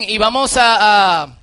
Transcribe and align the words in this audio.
Y 0.00 0.16
vamos 0.16 0.56
a, 0.56 1.36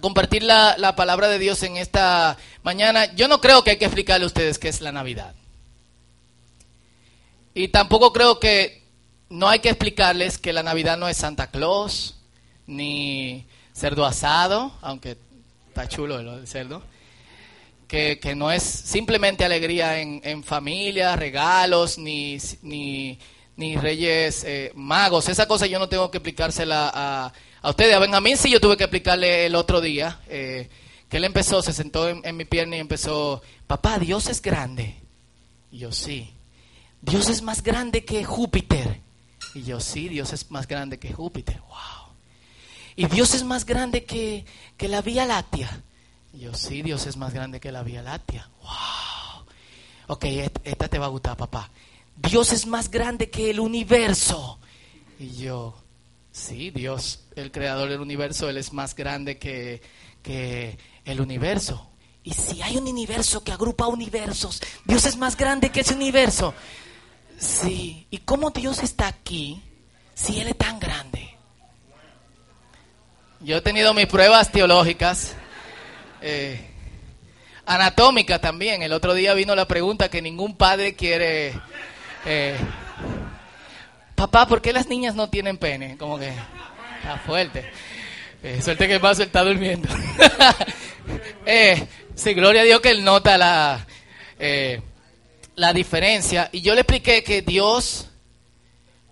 compartir 0.00 0.44
la, 0.44 0.76
la, 0.78 0.94
palabra 0.94 1.28
de 1.28 1.40
Dios 1.40 1.62
en 1.64 1.76
esta 1.76 2.36
mañana. 2.62 3.12
Yo 3.14 3.26
no 3.26 3.40
creo 3.40 3.64
que 3.64 3.72
hay 3.72 3.76
que 3.76 3.86
explicarle 3.86 4.22
a 4.24 4.28
ustedes 4.28 4.58
qué 4.58 4.68
es 4.68 4.80
la 4.80 4.92
Navidad. 4.92 5.34
Y 7.54 7.68
tampoco 7.68 8.12
creo 8.12 8.38
que 8.38 8.84
no 9.30 9.48
hay 9.48 9.58
que 9.58 9.70
explicarles 9.70 10.38
que 10.38 10.52
la 10.52 10.62
Navidad 10.62 10.96
no 10.96 11.08
es 11.08 11.16
Santa 11.16 11.48
Claus, 11.48 12.20
ni 12.68 13.46
cerdo 13.72 14.06
asado, 14.06 14.72
aunque 14.80 15.16
está 15.66 15.88
chulo 15.88 16.20
el 16.20 16.46
cerdo. 16.46 16.82
Que, 17.88 18.20
que 18.20 18.36
no 18.36 18.52
es 18.52 18.62
simplemente 18.62 19.44
alegría 19.44 20.00
en, 20.00 20.20
en 20.22 20.44
familia, 20.44 21.16
regalos, 21.16 21.98
ni, 21.98 22.38
ni, 22.62 23.18
ni 23.56 23.76
reyes 23.76 24.44
eh, 24.44 24.70
magos. 24.76 25.28
Esa 25.28 25.48
cosa 25.48 25.66
yo 25.66 25.80
no 25.80 25.88
tengo 25.88 26.10
que 26.12 26.18
explicársela 26.18 26.92
a, 26.94 27.32
a 27.62 27.70
ustedes. 27.70 27.94
A 27.94 27.98
Benjamín 27.98 28.36
sí 28.36 28.50
yo 28.50 28.60
tuve 28.60 28.76
que 28.76 28.84
explicarle 28.84 29.46
el 29.46 29.54
otro 29.54 29.80
día, 29.80 30.20
eh, 30.28 30.68
que 31.08 31.16
él 31.16 31.24
empezó, 31.24 31.62
se 31.62 31.72
sentó 31.72 32.08
en, 32.08 32.36
mi 32.36 32.44
pierna 32.44 32.76
y 32.76 32.80
empezó, 32.80 33.42
papá, 33.66 33.98
Dios 33.98 34.28
es 34.28 34.42
grande. 34.42 34.96
Y 35.70 35.78
yo 35.78 35.92
sí. 35.92 36.32
Dios 37.00 37.28
es 37.28 37.42
más 37.42 37.62
grande 37.62 38.04
que 38.04 38.24
Júpiter. 38.24 39.00
Y 39.54 39.62
yo 39.62 39.80
sí, 39.80 40.08
Dios 40.08 40.32
es 40.32 40.50
más 40.50 40.66
grande 40.66 40.98
que 40.98 41.12
Júpiter. 41.12 41.60
Wow. 41.60 42.14
Y 42.96 43.06
Dios 43.06 43.34
es 43.34 43.44
más 43.44 43.64
grande 43.64 44.04
que, 44.04 44.44
que 44.76 44.88
la 44.88 45.00
Vía 45.00 45.24
Láctea. 45.24 45.82
Y 46.34 46.40
yo 46.40 46.54
sí, 46.54 46.82
Dios 46.82 47.06
es 47.06 47.16
más 47.16 47.32
grande 47.32 47.60
que 47.60 47.72
la 47.72 47.82
Vía 47.82 48.02
Láctea. 48.02 48.48
Wow. 48.62 49.46
Ok, 50.08 50.24
esta 50.64 50.88
te 50.88 50.98
va 50.98 51.06
a 51.06 51.10
gustar, 51.10 51.36
papá. 51.36 51.70
Dios 52.16 52.52
es 52.52 52.66
más 52.66 52.90
grande 52.90 53.30
que 53.30 53.50
el 53.50 53.60
universo. 53.60 54.58
Y 55.18 55.36
yo, 55.36 55.76
sí, 56.38 56.70
Dios, 56.70 57.24
el 57.36 57.50
creador 57.50 57.88
del 57.88 58.00
universo, 58.00 58.48
Él 58.48 58.56
es 58.56 58.72
más 58.72 58.94
grande 58.94 59.38
que, 59.38 59.82
que 60.22 60.78
el 61.04 61.20
universo. 61.20 61.90
Y 62.22 62.32
si 62.32 62.62
hay 62.62 62.76
un 62.76 62.86
universo 62.86 63.42
que 63.42 63.52
agrupa 63.52 63.86
universos, 63.86 64.60
Dios 64.84 65.06
es 65.06 65.16
más 65.16 65.36
grande 65.36 65.70
que 65.70 65.80
ese 65.80 65.94
universo. 65.94 66.54
Sí, 67.38 68.06
¿y 68.10 68.18
cómo 68.18 68.50
Dios 68.50 68.82
está 68.82 69.08
aquí 69.08 69.62
si 70.14 70.40
Él 70.40 70.48
es 70.48 70.58
tan 70.58 70.78
grande? 70.78 71.36
Yo 73.40 73.56
he 73.56 73.60
tenido 73.60 73.94
mis 73.94 74.06
pruebas 74.06 74.50
teológicas, 74.50 75.34
eh, 76.20 76.60
anatómicas 77.64 78.40
también. 78.40 78.82
El 78.82 78.92
otro 78.92 79.14
día 79.14 79.34
vino 79.34 79.54
la 79.54 79.68
pregunta 79.68 80.10
que 80.10 80.20
ningún 80.20 80.56
padre 80.56 80.96
quiere 80.96 81.52
eh, 82.26 82.56
papá, 84.18 84.48
¿por 84.48 84.60
qué 84.60 84.72
las 84.72 84.88
niñas 84.88 85.14
no 85.14 85.30
tienen 85.30 85.58
pene? 85.58 85.96
Como 85.96 86.18
que 86.18 86.28
está 86.28 87.18
fuerte. 87.24 87.70
Eh, 88.42 88.60
suerte 88.60 88.88
que 88.88 88.94
el 88.94 88.98
vaso 88.98 89.22
está 89.22 89.44
durmiendo. 89.44 89.88
eh, 91.46 91.86
sí, 92.16 92.34
gloria 92.34 92.62
a 92.62 92.64
Dios 92.64 92.80
que 92.80 92.90
él 92.90 93.04
nota 93.04 93.38
la, 93.38 93.86
eh, 94.40 94.82
la 95.54 95.72
diferencia. 95.72 96.50
Y 96.50 96.62
yo 96.62 96.74
le 96.74 96.80
expliqué 96.80 97.22
que 97.22 97.42
Dios 97.42 98.08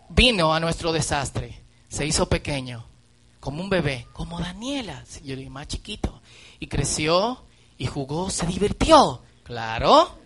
vino 0.09 0.53
a 0.53 0.59
nuestro 0.59 0.93
desastre, 0.93 1.61
se 1.89 2.05
hizo 2.05 2.29
pequeño, 2.29 2.85
como 3.39 3.63
un 3.63 3.71
bebé, 3.71 4.09
como 4.13 4.41
Daniela, 4.41 5.05
yo 5.23 5.35
le 5.35 5.43
dije 5.43 5.51
más 5.51 5.69
chiquito, 5.69 6.21
y 6.59 6.67
creció 6.67 7.45
y 7.79 7.87
jugó, 7.87 8.29
se 8.31 8.47
divirtió, 8.47 9.23
claro 9.45 10.19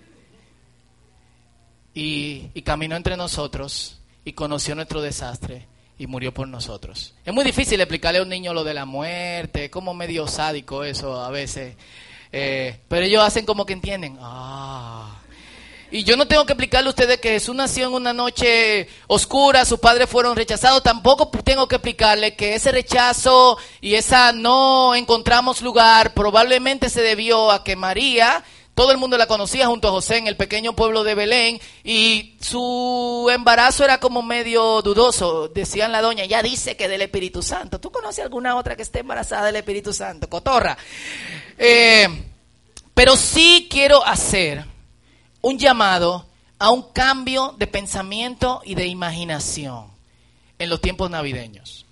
y, 1.93 2.51
y, 2.55 2.63
caminó 2.63 2.95
entre 2.95 3.17
nosotros 3.17 4.00
conoció 4.33 4.75
nuestro 4.75 5.01
desastre 5.01 5.67
y 5.99 6.07
murió 6.07 6.33
por 6.33 6.49
nosotros. 6.49 7.15
Es 7.25 7.35
muy 7.35 7.45
difícil 7.45 7.81
explicarle 7.81 8.21
a 8.21 8.23
un 8.23 8.29
niño 8.29 8.55
lo 8.55 8.65
de 8.65 8.75
la 8.75 8.87
muerte, 8.87 9.71
como 9.71 9.93
medio 9.93 10.27
sádico 10.27 10.83
eso 10.83 11.21
a 11.21 11.31
veces, 11.31 11.77
eh, 12.33 12.81
pero 12.89 13.05
ellos 13.05 13.23
hacen 13.23 13.45
como 13.45 13.67
que 13.67 13.75
entienden. 13.75 14.17
Ah. 14.21 15.21
Y 15.93 16.05
yo 16.05 16.17
no 16.17 16.27
tengo 16.27 16.47
que 16.47 16.53
explicarle 16.53 16.87
a 16.87 16.91
ustedes 16.91 17.21
que 17.21 17.31
Jesús 17.31 17.55
nació 17.55 17.89
en 17.89 17.95
una 17.95 18.13
noche 18.13 18.89
oscura, 19.09 19.65
sus 19.65 19.81
padres 19.81 20.09
fueron 20.09 20.37
rechazados, 20.37 20.85
tampoco 20.85 21.29
tengo 21.43 21.67
que 21.67 21.77
explicarle 21.77 22.37
que 22.37 22.55
ese 22.55 22.71
rechazo 22.71 23.59
y 23.81 23.95
esa 23.95 24.33
no 24.33 24.95
encontramos 24.95 25.63
lugar 25.63 26.15
probablemente 26.15 26.89
se 26.89 27.03
debió 27.03 27.51
a 27.51 27.65
que 27.65 27.75
María 27.75 28.45
todo 28.81 28.93
el 28.93 28.97
mundo 28.97 29.19
la 29.19 29.27
conocía 29.27 29.67
junto 29.67 29.89
a 29.89 29.91
José 29.91 30.17
en 30.17 30.27
el 30.27 30.39
pequeño 30.39 30.75
pueblo 30.75 31.05
de 31.05 31.15
Belén 31.15 31.61
y 31.85 32.35
su 32.41 33.29
embarazo 33.31 33.85
era 33.85 34.01
como 34.01 34.23
medio 34.23 34.81
dudoso. 34.81 35.49
Decían 35.49 35.93
la 35.93 36.01
doña, 36.01 36.25
ya 36.25 36.43
dice 36.43 36.79
que 36.79 36.89
del 36.89 37.03
Espíritu 37.03 37.43
Santo. 37.43 37.79
¿Tú 37.79 37.93
conoces 37.93 38.25
alguna 38.25 38.57
otra 38.57 38.77
que 38.77 38.83
esté 38.83 39.01
embarazada 39.01 39.45
del 39.45 39.57
Espíritu 39.57 39.93
Santo? 39.93 40.31
Cotorra. 40.31 40.79
Eh, 41.59 42.09
pero 42.95 43.19
sí 43.19 43.69
quiero 43.71 44.03
hacer 44.03 44.65
un 45.43 45.59
llamado 45.59 46.25
a 46.59 46.71
un 46.71 46.91
cambio 46.91 47.55
de 47.59 47.67
pensamiento 47.67 48.63
y 48.65 48.77
de 48.77 48.87
imaginación 48.87 49.89
en 50.59 50.71
los 50.71 50.81
tiempos 50.81 51.11
navideños. 51.11 51.85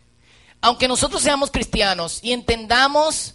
Aunque 0.62 0.88
nosotros 0.88 1.20
seamos 1.20 1.50
cristianos 1.50 2.20
y 2.22 2.32
entendamos 2.32 3.34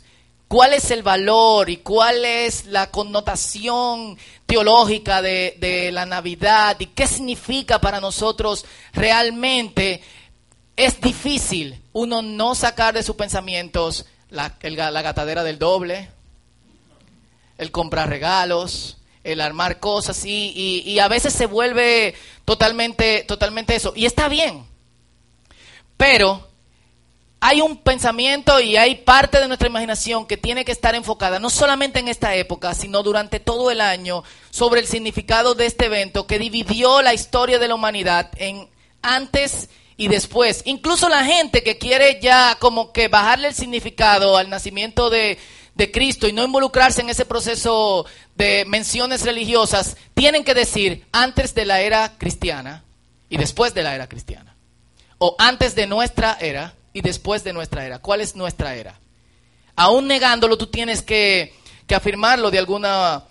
cuál 0.53 0.75
es 0.75 0.91
el 0.91 1.01
valor 1.01 1.71
y 1.71 1.77
cuál 1.77 2.23
es 2.25 2.67
la 2.67 2.91
connotación 2.91 4.19
teológica 4.45 5.19
de, 5.19 5.89
la 5.91 6.05
Navidad 6.05 6.75
y 6.77 6.85
qué 6.85 7.07
significa 7.07 7.81
para 7.81 7.99
nosotros 7.99 8.63
realmente, 8.93 10.03
es 10.75 11.01
difícil 11.01 11.81
uno 11.91 12.21
no 12.21 12.53
sacar 12.53 12.93
de 12.93 13.01
sus 13.01 13.15
pensamientos 13.15 14.05
la, 14.29 14.55
la 14.61 15.01
gatadera 15.01 15.43
del 15.43 15.57
doble, 15.57 16.11
el 17.57 17.71
comprar 17.71 18.07
regalos, 18.07 18.97
el 19.23 19.41
armar 19.41 19.79
cosas 19.79 20.23
y, 20.23 20.53
y, 20.55 20.87
y 20.87 20.99
a 20.99 21.07
veces 21.07 21.33
se 21.33 21.47
vuelve 21.47 22.13
totalmente, 22.45 23.23
totalmente 23.23 23.75
eso. 23.75 23.91
Y 23.95 24.05
está 24.05 24.27
bien, 24.27 24.67
pero 25.97 26.47
hay 27.45 27.59
un 27.59 27.75
pensamiento 27.75 28.61
y 28.61 28.77
hay 28.77 28.95
parte 28.95 29.41
de 29.41 29.49
nuestra 29.49 29.67
imaginación 29.67 30.25
que 30.25 30.37
tiene 30.37 30.63
que 30.63 30.71
estar 30.71 30.95
enfocada 30.95 31.39
no 31.39 31.49
solamente 31.49 31.99
en 31.99 32.07
esta 32.07 32.33
época, 32.35 32.73
sino 32.73 33.03
durante 33.03 33.41
todo 33.41 33.69
el 33.69 33.81
año 33.81 34.23
sobre 34.49 34.79
el 34.79 34.87
significado 34.87 35.53
de 35.53 35.65
este 35.65 35.87
evento 35.87 36.25
que 36.25 36.39
dividió 36.39 37.01
la 37.01 37.13
historia 37.13 37.59
de 37.59 37.67
la 37.67 37.75
humanidad 37.75 38.31
en 38.37 38.69
antes 39.01 39.67
y 39.97 40.07
después. 40.07 40.61
Incluso 40.63 41.09
la 41.09 41.25
gente 41.25 41.63
que 41.63 41.77
quiere 41.77 42.21
ya 42.21 42.55
como 42.61 42.93
que 42.93 43.09
bajarle 43.09 43.49
el 43.49 43.55
significado 43.55 44.37
al 44.37 44.49
nacimiento 44.49 45.09
de, 45.09 45.37
de 45.75 45.91
Cristo 45.91 46.29
y 46.29 46.31
no 46.31 46.45
involucrarse 46.45 47.01
en 47.01 47.09
ese 47.09 47.25
proceso 47.25 48.05
de 48.35 48.63
menciones 48.69 49.25
religiosas, 49.25 49.97
tienen 50.13 50.45
que 50.45 50.53
decir 50.53 51.05
antes 51.11 51.53
de 51.53 51.65
la 51.65 51.81
era 51.81 52.17
cristiana 52.17 52.85
y 53.27 53.35
después 53.35 53.73
de 53.73 53.83
la 53.83 53.95
era 53.95 54.07
cristiana. 54.07 54.55
O 55.17 55.35
antes 55.39 55.75
de 55.75 55.87
nuestra 55.87 56.37
era 56.39 56.75
y 56.93 57.01
después 57.01 57.43
de 57.43 57.53
nuestra 57.53 57.85
era. 57.85 57.99
¿Cuál 57.99 58.21
es 58.21 58.35
nuestra 58.35 58.75
era? 58.75 58.99
Aún 59.75 60.07
negándolo, 60.07 60.57
tú 60.57 60.67
tienes 60.67 61.01
que, 61.01 61.53
que 61.87 61.95
afirmarlo 61.95 62.51
de 62.51 62.59
alguna 62.59 63.23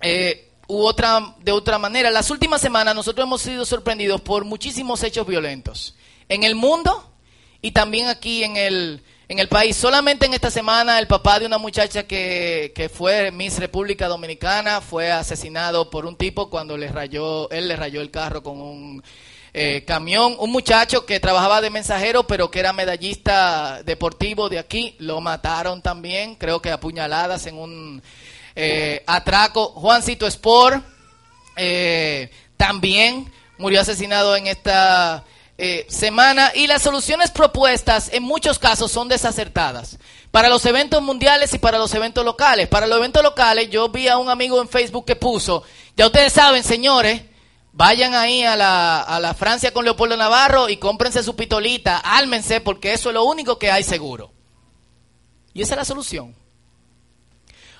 eh, 0.00 0.48
u 0.68 0.82
otra, 0.84 1.34
de 1.40 1.52
otra 1.52 1.78
manera. 1.78 2.10
Las 2.10 2.30
últimas 2.30 2.60
semanas 2.60 2.94
nosotros 2.94 3.26
hemos 3.26 3.42
sido 3.42 3.64
sorprendidos 3.64 4.20
por 4.20 4.44
muchísimos 4.44 5.02
hechos 5.02 5.26
violentos 5.26 5.96
en 6.28 6.44
el 6.44 6.54
mundo 6.54 7.12
y 7.60 7.72
también 7.72 8.08
aquí 8.08 8.44
en 8.44 8.56
el, 8.56 9.02
en 9.28 9.40
el 9.40 9.48
país. 9.48 9.76
Solamente 9.76 10.26
en 10.26 10.34
esta 10.34 10.50
semana 10.50 11.00
el 11.00 11.08
papá 11.08 11.40
de 11.40 11.46
una 11.46 11.58
muchacha 11.58 12.04
que, 12.04 12.72
que 12.74 12.88
fue 12.88 13.32
Miss 13.32 13.58
República 13.58 14.06
Dominicana 14.06 14.80
fue 14.80 15.10
asesinado 15.10 15.90
por 15.90 16.06
un 16.06 16.16
tipo 16.16 16.48
cuando 16.48 16.76
le 16.76 16.88
rayó, 16.88 17.50
él 17.50 17.66
le 17.66 17.76
rayó 17.76 18.00
el 18.00 18.10
carro 18.12 18.42
con 18.42 18.60
un 18.60 19.02
eh, 19.54 19.84
camión, 19.84 20.34
un 20.38 20.50
muchacho 20.50 21.04
que 21.04 21.20
trabajaba 21.20 21.60
de 21.60 21.68
mensajero, 21.68 22.26
pero 22.26 22.50
que 22.50 22.60
era 22.60 22.72
medallista 22.72 23.82
deportivo 23.82 24.48
de 24.48 24.58
aquí, 24.58 24.96
lo 24.98 25.20
mataron 25.20 25.82
también, 25.82 26.36
creo 26.36 26.62
que 26.62 26.70
apuñaladas 26.70 27.44
en 27.46 27.58
un 27.58 28.02
eh, 28.56 29.04
atraco. 29.06 29.66
Juancito 29.72 30.26
Sport 30.26 30.82
eh, 31.56 32.30
también 32.56 33.30
murió 33.58 33.82
asesinado 33.82 34.36
en 34.36 34.46
esta 34.46 35.24
semana 35.86 36.50
y 36.56 36.66
las 36.66 36.82
soluciones 36.82 37.30
propuestas 37.30 38.10
en 38.12 38.24
muchos 38.24 38.58
casos 38.58 38.90
son 38.90 39.06
desacertadas. 39.06 39.96
Para 40.32 40.48
los 40.48 40.66
eventos 40.66 41.00
mundiales 41.02 41.54
y 41.54 41.58
para 41.58 41.78
los 41.78 41.94
eventos 41.94 42.24
locales. 42.24 42.66
Para 42.66 42.88
los 42.88 42.98
eventos 42.98 43.22
locales 43.22 43.70
yo 43.70 43.88
vi 43.88 44.08
a 44.08 44.16
un 44.16 44.28
amigo 44.28 44.60
en 44.60 44.68
Facebook 44.68 45.04
que 45.04 45.14
puso, 45.14 45.62
ya 45.94 46.06
ustedes 46.06 46.32
saben, 46.32 46.64
señores, 46.64 47.22
Vayan 47.72 48.14
ahí 48.14 48.42
a 48.42 48.54
la, 48.56 49.00
a 49.00 49.18
la 49.18 49.34
Francia 49.34 49.72
con 49.72 49.84
Leopoldo 49.84 50.16
Navarro 50.16 50.68
y 50.68 50.76
cómprense 50.76 51.22
su 51.22 51.34
pitolita, 51.34 51.98
álmense, 51.98 52.60
porque 52.60 52.92
eso 52.92 53.08
es 53.08 53.14
lo 53.14 53.24
único 53.24 53.58
que 53.58 53.70
hay 53.70 53.82
seguro. 53.82 54.32
Y 55.54 55.62
esa 55.62 55.74
es 55.74 55.78
la 55.78 55.84
solución. 55.84 56.34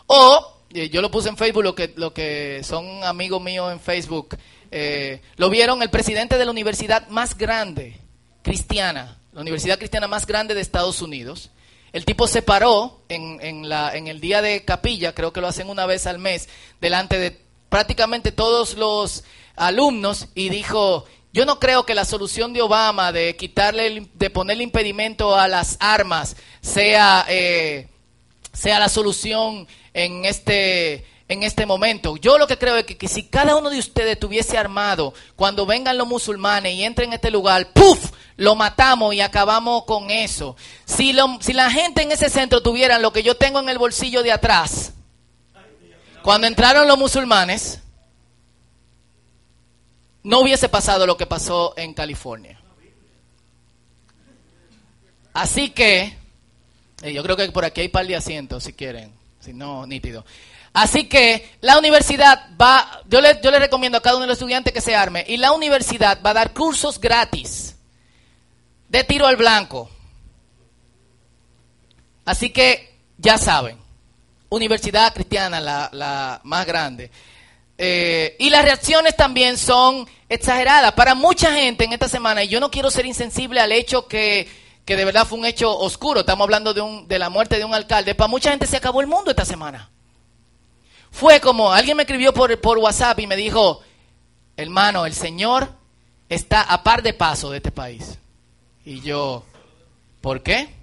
O, 0.07 0.63
yo 0.71 1.03
lo 1.03 1.11
puse 1.11 1.29
en 1.29 1.37
Facebook, 1.37 1.63
lo 1.63 1.75
que, 1.75 1.93
lo 1.97 2.15
que 2.15 2.63
son 2.65 3.05
amigos 3.05 3.43
míos 3.43 3.71
en 3.71 3.81
Facebook, 3.81 4.37
eh, 4.71 5.21
lo 5.37 5.51
vieron 5.51 5.83
el 5.83 5.91
presidente 5.91 6.39
de 6.39 6.45
la 6.47 6.51
universidad 6.51 7.09
más 7.09 7.37
grande 7.37 8.01
cristiana 8.43 9.19
la 9.33 9.41
universidad 9.41 9.79
cristiana 9.79 10.07
más 10.07 10.27
grande 10.27 10.55
de 10.55 10.61
Estados 10.61 11.01
Unidos. 11.03 11.51
El 11.93 12.05
tipo 12.05 12.27
se 12.27 12.43
paró 12.43 13.03
en, 13.09 13.39
en, 13.41 13.69
la, 13.69 13.95
en 13.97 14.07
el 14.07 14.21
día 14.21 14.41
de 14.43 14.65
capilla, 14.65 15.15
creo 15.15 15.33
que 15.33 15.41
lo 15.41 15.49
hacen 15.49 15.69
una 15.69 15.87
vez 15.87 16.07
al 16.07 16.19
mes, 16.19 16.49
delante 16.81 17.19
de 17.19 17.41
prácticamente 17.69 18.33
todos 18.33 18.77
los 18.77 19.25
alumnos 19.57 20.29
y 20.35 20.49
dijo, 20.49 21.07
yo 21.33 21.47
no 21.47 21.59
creo 21.59 21.87
que 21.87 21.95
la 21.95 22.05
solución 22.05 22.53
de 22.53 22.63
Obama 22.63 23.11
de 23.11 23.37
quitarle, 23.37 24.09
de 24.15 24.31
ponerle 24.31 24.65
impedimento 24.65 25.35
a 25.35 25.49
las 25.49 25.79
armas 25.81 26.37
sea, 26.61 27.25
eh, 27.29 27.89
sea 28.53 28.79
la 28.79 28.91
solución 28.91 29.67
en 29.95 30.27
este, 30.27 31.07
en 31.29 31.43
este 31.43 31.65
momento. 31.65 32.17
Yo 32.19 32.37
lo 32.37 32.47
que 32.47 32.59
creo 32.59 32.77
es 32.77 32.85
que, 32.85 33.09
si 33.09 33.25
cada 33.25 33.57
uno 33.57 33.71
de 33.71 33.79
ustedes 33.79 34.19
tuviese 34.19 34.59
armado, 34.59 35.15
cuando 35.35 35.65
vengan 35.65 35.97
los 35.97 36.07
musulmanes 36.07 36.75
y 36.75 36.85
entren 36.85 37.09
en 37.09 37.15
este 37.15 37.31
lugar, 37.31 37.73
¡puf! 37.73 38.13
Lo 38.37 38.55
matamos 38.55 39.15
y 39.15 39.21
acabamos 39.21 39.85
con 39.85 40.11
eso. 40.11 40.57
Si, 40.85 41.15
si 41.41 41.53
la 41.53 41.71
gente 41.71 42.03
en 42.03 42.13
ese 42.13 42.29
centro 42.29 42.63
tuviera 42.63 42.99
lo 42.99 43.13
que 43.13 43.23
yo 43.23 43.37
tengo 43.37 43.61
en 43.61 43.69
el 43.71 43.79
bolsillo 43.79 44.23
de 44.23 44.33
atrás, 44.33 44.93
cuando 46.23 46.47
entraron 46.47 46.87
los 46.87 46.99
musulmanes, 46.99 47.81
no 50.23 50.41
hubiese 50.41 50.69
pasado 50.69 51.07
lo 51.07 51.17
que 51.17 51.27
pasó 51.27 51.75
en 51.77 51.95
California. 51.95 52.61
Así 55.33 55.71
que, 55.71 56.17
eh, 57.03 57.13
yo 57.13 57.23
creo 57.23 57.37
que 57.37 57.51
por 57.51 57.65
aquí 57.65 57.81
hay 57.81 57.89
par 57.89 58.07
de 58.07 58.17
asientos 58.17 58.65
si 58.65 58.73
quieren, 58.73 59.13
si 59.41 59.53
no, 59.53 59.87
nítido. 59.87 60.25
Así 60.75 61.09
que 61.09 61.57
la 61.61 61.79
universidad 61.79 62.51
va, 62.61 63.03
yo 63.09 63.21
le, 63.21 63.41
yo 63.43 63.51
recomiendo 63.51 63.99
a 63.99 64.03
cada 64.03 64.17
uno 64.17 64.23
de 64.23 64.29
los 64.29 64.39
estudiantes 64.39 64.73
que 64.73 64.81
se 64.81 64.95
arme, 64.95 65.25
y 65.27 65.37
la 65.37 65.53
universidad 65.53 66.21
va 66.25 66.31
a 66.31 66.35
dar 66.35 66.53
cursos 66.53 67.01
gratis 67.01 67.77
de 68.89 69.05
tiro 69.05 69.27
al 69.27 69.37
blanco. 69.37 69.91
Así 72.25 72.51
que 72.51 72.95
ya 73.19 73.37
saben, 73.37 73.79
Universidad 74.49 75.13
Cristiana, 75.15 75.61
la, 75.61 75.89
la 75.93 76.41
más 76.45 76.67
grande. 76.67 77.11
Eh, 77.79 78.37
y 78.39 78.51
las 78.51 78.65
reacciones 78.65 79.17
también 79.17 79.59
son 79.59 80.09
exageradas. 80.29 80.93
Para 80.93 81.15
mucha 81.15 81.53
gente 81.53 81.85
en 81.85 81.93
esta 81.93 82.09
semana, 82.09 82.45
y 82.45 82.49
yo 82.49 82.61
no 82.61 82.71
quiero 82.71 82.91
ser 82.91 83.07
insensible 83.07 83.61
al 83.61 83.73
hecho 83.73 84.07
que, 84.07 84.49
que 84.85 84.97
de 84.97 85.05
verdad 85.05 85.27
fue 85.27 85.39
un 85.39 85.47
hecho 85.47 85.77
oscuro, 85.77 86.21
estamos 86.21 86.45
hablando 86.45 86.75
de, 86.75 86.81
un, 86.81 87.09
de 87.09 87.19
la 87.19 87.31
muerte 87.31 87.59
de 87.59 87.65
un 87.65 87.75
alcalde, 87.75 88.15
para 88.15 88.29
mucha 88.29 88.51
gente 88.51 88.67
se 88.67 88.77
acabó 88.77 89.01
el 89.01 89.07
mundo 89.07 89.31
esta 89.31 89.45
semana. 89.45 89.91
Fue 91.11 91.41
como, 91.41 91.73
alguien 91.73 91.97
me 91.97 92.05
escribió 92.05 92.33
por, 92.33 92.59
por 92.61 92.79
WhatsApp 92.79 93.19
y 93.19 93.27
me 93.27 93.37
dijo, 93.37 93.83
hermano, 94.57 95.05
el 95.05 95.13
Señor 95.13 95.69
está 96.29 96.63
a 96.63 96.83
par 96.83 97.03
de 97.03 97.13
paso 97.13 97.51
de 97.51 97.59
este 97.59 97.71
país. 97.71 98.19
Y 98.85 99.01
yo, 99.01 99.45
¿por 100.21 100.43
qué? 100.43 100.75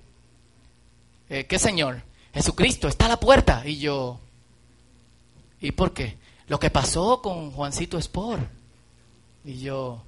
Eh, 1.29 1.45
¿Qué 1.45 1.59
Señor? 1.59 2.03
Jesucristo 2.33 2.87
está 2.87 3.05
a 3.05 3.09
la 3.09 3.19
puerta. 3.19 3.63
Y 3.65 3.79
yo, 3.79 4.19
¿y 5.59 5.71
por 5.71 5.93
qué? 5.93 6.17
Lo 6.49 6.59
que 6.59 6.71
pasó 6.71 7.21
con 7.21 7.51
Juancito 7.51 7.99
Sport. 7.99 8.41
Y 9.45 9.59
yo, 9.59 10.03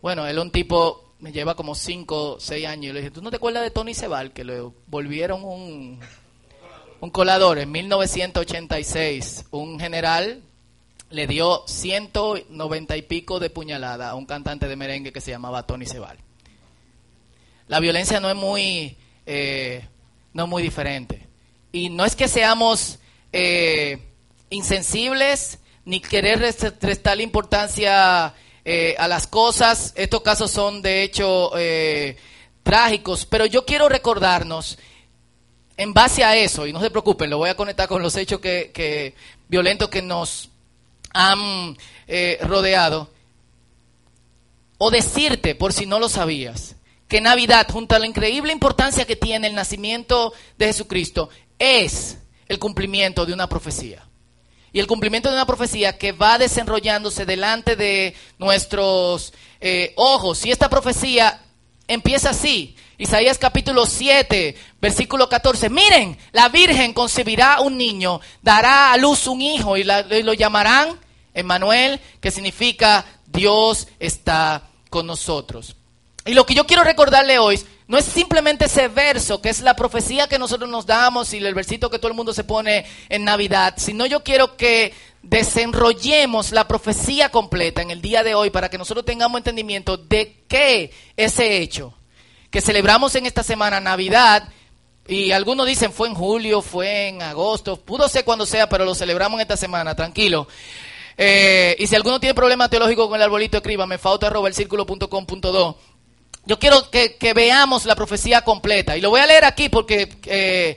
bueno, 0.00 0.26
él 0.26 0.38
es 0.38 0.42
un 0.42 0.52
tipo, 0.52 1.12
me 1.18 1.32
lleva 1.32 1.56
como 1.56 1.74
5, 1.74 2.36
6 2.38 2.66
años. 2.66 2.90
Y 2.90 2.92
le 2.92 3.00
dije, 3.00 3.10
¿tú 3.10 3.20
no 3.20 3.30
te 3.30 3.36
acuerdas 3.36 3.64
de 3.64 3.72
Tony 3.72 3.92
Sebal? 3.92 4.32
Que 4.32 4.44
le 4.44 4.62
volvieron 4.86 5.42
un, 5.44 5.98
un 7.00 7.10
colador 7.10 7.58
en 7.58 7.72
1986. 7.72 9.46
Un 9.50 9.80
general 9.80 10.40
le 11.10 11.26
dio 11.26 11.64
190 11.66 12.96
y 12.96 13.02
pico 13.02 13.40
de 13.40 13.50
puñalada 13.50 14.10
a 14.10 14.14
un 14.14 14.24
cantante 14.24 14.68
de 14.68 14.76
merengue 14.76 15.12
que 15.12 15.20
se 15.20 15.32
llamaba 15.32 15.66
Tony 15.66 15.86
Sebal. 15.86 16.16
La 17.66 17.80
violencia 17.80 18.20
no 18.20 18.30
es 18.30 18.36
muy, 18.36 18.96
eh, 19.26 19.84
no 20.32 20.44
es 20.44 20.48
muy 20.48 20.62
diferente. 20.62 21.26
Y 21.72 21.90
no 21.90 22.04
es 22.04 22.14
que 22.14 22.28
seamos 22.28 23.00
eh, 23.32 23.98
insensibles 24.48 25.58
ni 25.84 26.00
querer 26.00 26.38
restarle 26.80 27.22
importancia 27.22 28.34
eh, 28.64 28.94
a 28.98 29.08
las 29.08 29.26
cosas. 29.26 29.92
Estos 29.96 30.22
casos 30.22 30.50
son 30.50 30.82
de 30.82 31.02
hecho 31.02 31.52
eh, 31.56 32.16
trágicos, 32.62 33.26
pero 33.26 33.46
yo 33.46 33.64
quiero 33.64 33.88
recordarnos 33.88 34.78
en 35.76 35.92
base 35.92 36.22
a 36.22 36.36
eso, 36.36 36.66
y 36.66 36.72
no 36.72 36.80
se 36.80 36.90
preocupen, 36.90 37.30
lo 37.30 37.38
voy 37.38 37.48
a 37.48 37.56
conectar 37.56 37.88
con 37.88 38.02
los 38.02 38.14
hechos 38.16 38.40
que, 38.40 39.14
violentos 39.48 39.88
que 39.88 40.02
nos 40.02 40.50
han 41.12 41.76
rodeado, 42.42 43.10
o 44.78 44.90
decirte, 44.90 45.54
por 45.54 45.72
si 45.72 45.86
no 45.86 45.98
lo 45.98 46.08
sabías, 46.08 46.76
que 47.08 47.20
Navidad, 47.20 47.66
junto 47.70 47.94
a 47.94 47.98
la 47.98 48.06
increíble 48.06 48.52
importancia 48.52 49.04
que 49.04 49.16
tiene 49.16 49.46
el 49.46 49.54
nacimiento 49.54 50.32
de 50.56 50.66
Jesucristo, 50.66 51.28
es 51.58 52.18
el 52.48 52.58
cumplimiento 52.58 53.26
de 53.26 53.32
una 53.32 53.48
profecía. 53.48 54.02
Y 54.72 54.80
el 54.80 54.86
cumplimiento 54.86 55.28
de 55.28 55.34
una 55.34 55.46
profecía 55.46 55.98
que 55.98 56.12
va 56.12 56.38
desenrollándose 56.38 57.26
delante 57.26 57.76
de 57.76 58.14
nuestros 58.38 59.34
eh, 59.60 59.92
ojos. 59.96 60.46
Y 60.46 60.50
esta 60.50 60.70
profecía 60.70 61.42
empieza 61.86 62.30
así. 62.30 62.76
Isaías 62.96 63.36
capítulo 63.36 63.84
7, 63.84 64.56
versículo 64.80 65.28
14. 65.28 65.68
Miren, 65.68 66.16
la 66.32 66.48
Virgen 66.48 66.92
concebirá 66.94 67.60
un 67.60 67.76
niño, 67.76 68.20
dará 68.42 68.92
a 68.92 68.96
luz 68.96 69.26
un 69.26 69.42
hijo 69.42 69.76
y, 69.76 69.80
y 69.82 70.22
lo 70.22 70.32
llamarán 70.32 70.98
Emmanuel, 71.34 72.00
que 72.20 72.30
significa 72.30 73.04
Dios 73.26 73.88
está 73.98 74.68
con 74.88 75.06
nosotros. 75.06 75.76
Y 76.24 76.34
lo 76.34 76.46
que 76.46 76.54
yo 76.54 76.66
quiero 76.66 76.84
recordarle 76.84 77.38
hoy 77.38 77.60
no 77.92 77.98
es 77.98 78.06
simplemente 78.06 78.64
ese 78.64 78.88
verso, 78.88 79.42
que 79.42 79.50
es 79.50 79.60
la 79.60 79.76
profecía 79.76 80.26
que 80.26 80.38
nosotros 80.38 80.70
nos 80.70 80.86
damos 80.86 81.34
y 81.34 81.36
el 81.36 81.54
versito 81.54 81.90
que 81.90 81.98
todo 81.98 82.08
el 82.08 82.16
mundo 82.16 82.32
se 82.32 82.42
pone 82.42 82.86
en 83.10 83.22
Navidad, 83.22 83.74
sino 83.76 84.06
yo 84.06 84.24
quiero 84.24 84.56
que 84.56 84.94
desenrollemos 85.22 86.52
la 86.52 86.66
profecía 86.66 87.28
completa 87.28 87.82
en 87.82 87.90
el 87.90 88.00
día 88.00 88.22
de 88.22 88.34
hoy 88.34 88.48
para 88.48 88.70
que 88.70 88.78
nosotros 88.78 89.04
tengamos 89.04 89.36
entendimiento 89.36 89.98
de 89.98 90.42
qué 90.48 90.90
ese 91.18 91.58
hecho 91.58 91.92
que 92.50 92.62
celebramos 92.62 93.14
en 93.14 93.26
esta 93.26 93.42
semana, 93.42 93.78
Navidad, 93.78 94.48
y 95.06 95.32
algunos 95.32 95.66
dicen 95.66 95.92
fue 95.92 96.08
en 96.08 96.14
julio, 96.14 96.62
fue 96.62 97.08
en 97.08 97.20
agosto, 97.20 97.78
pudo 97.78 98.08
ser 98.08 98.24
cuando 98.24 98.46
sea, 98.46 98.70
pero 98.70 98.86
lo 98.86 98.94
celebramos 98.94 99.38
esta 99.38 99.58
semana, 99.58 99.94
tranquilo. 99.94 100.48
Eh, 101.18 101.76
y 101.78 101.86
si 101.86 101.94
alguno 101.94 102.18
tiene 102.18 102.32
problema 102.32 102.70
teológico 102.70 103.06
con 103.06 103.16
el 103.16 103.22
arbolito, 103.22 103.58
escríbame, 103.58 103.98
fauta.com.do 103.98 105.76
yo 106.44 106.58
quiero 106.58 106.90
que, 106.90 107.32
veamos 107.34 107.84
la 107.84 107.94
profecía 107.94 108.42
completa. 108.42 108.96
Y 108.96 109.00
lo 109.00 109.10
voy 109.10 109.20
a 109.20 109.26
leer 109.26 109.44
aquí 109.44 109.68
porque 109.68 110.08
eh, 110.24 110.76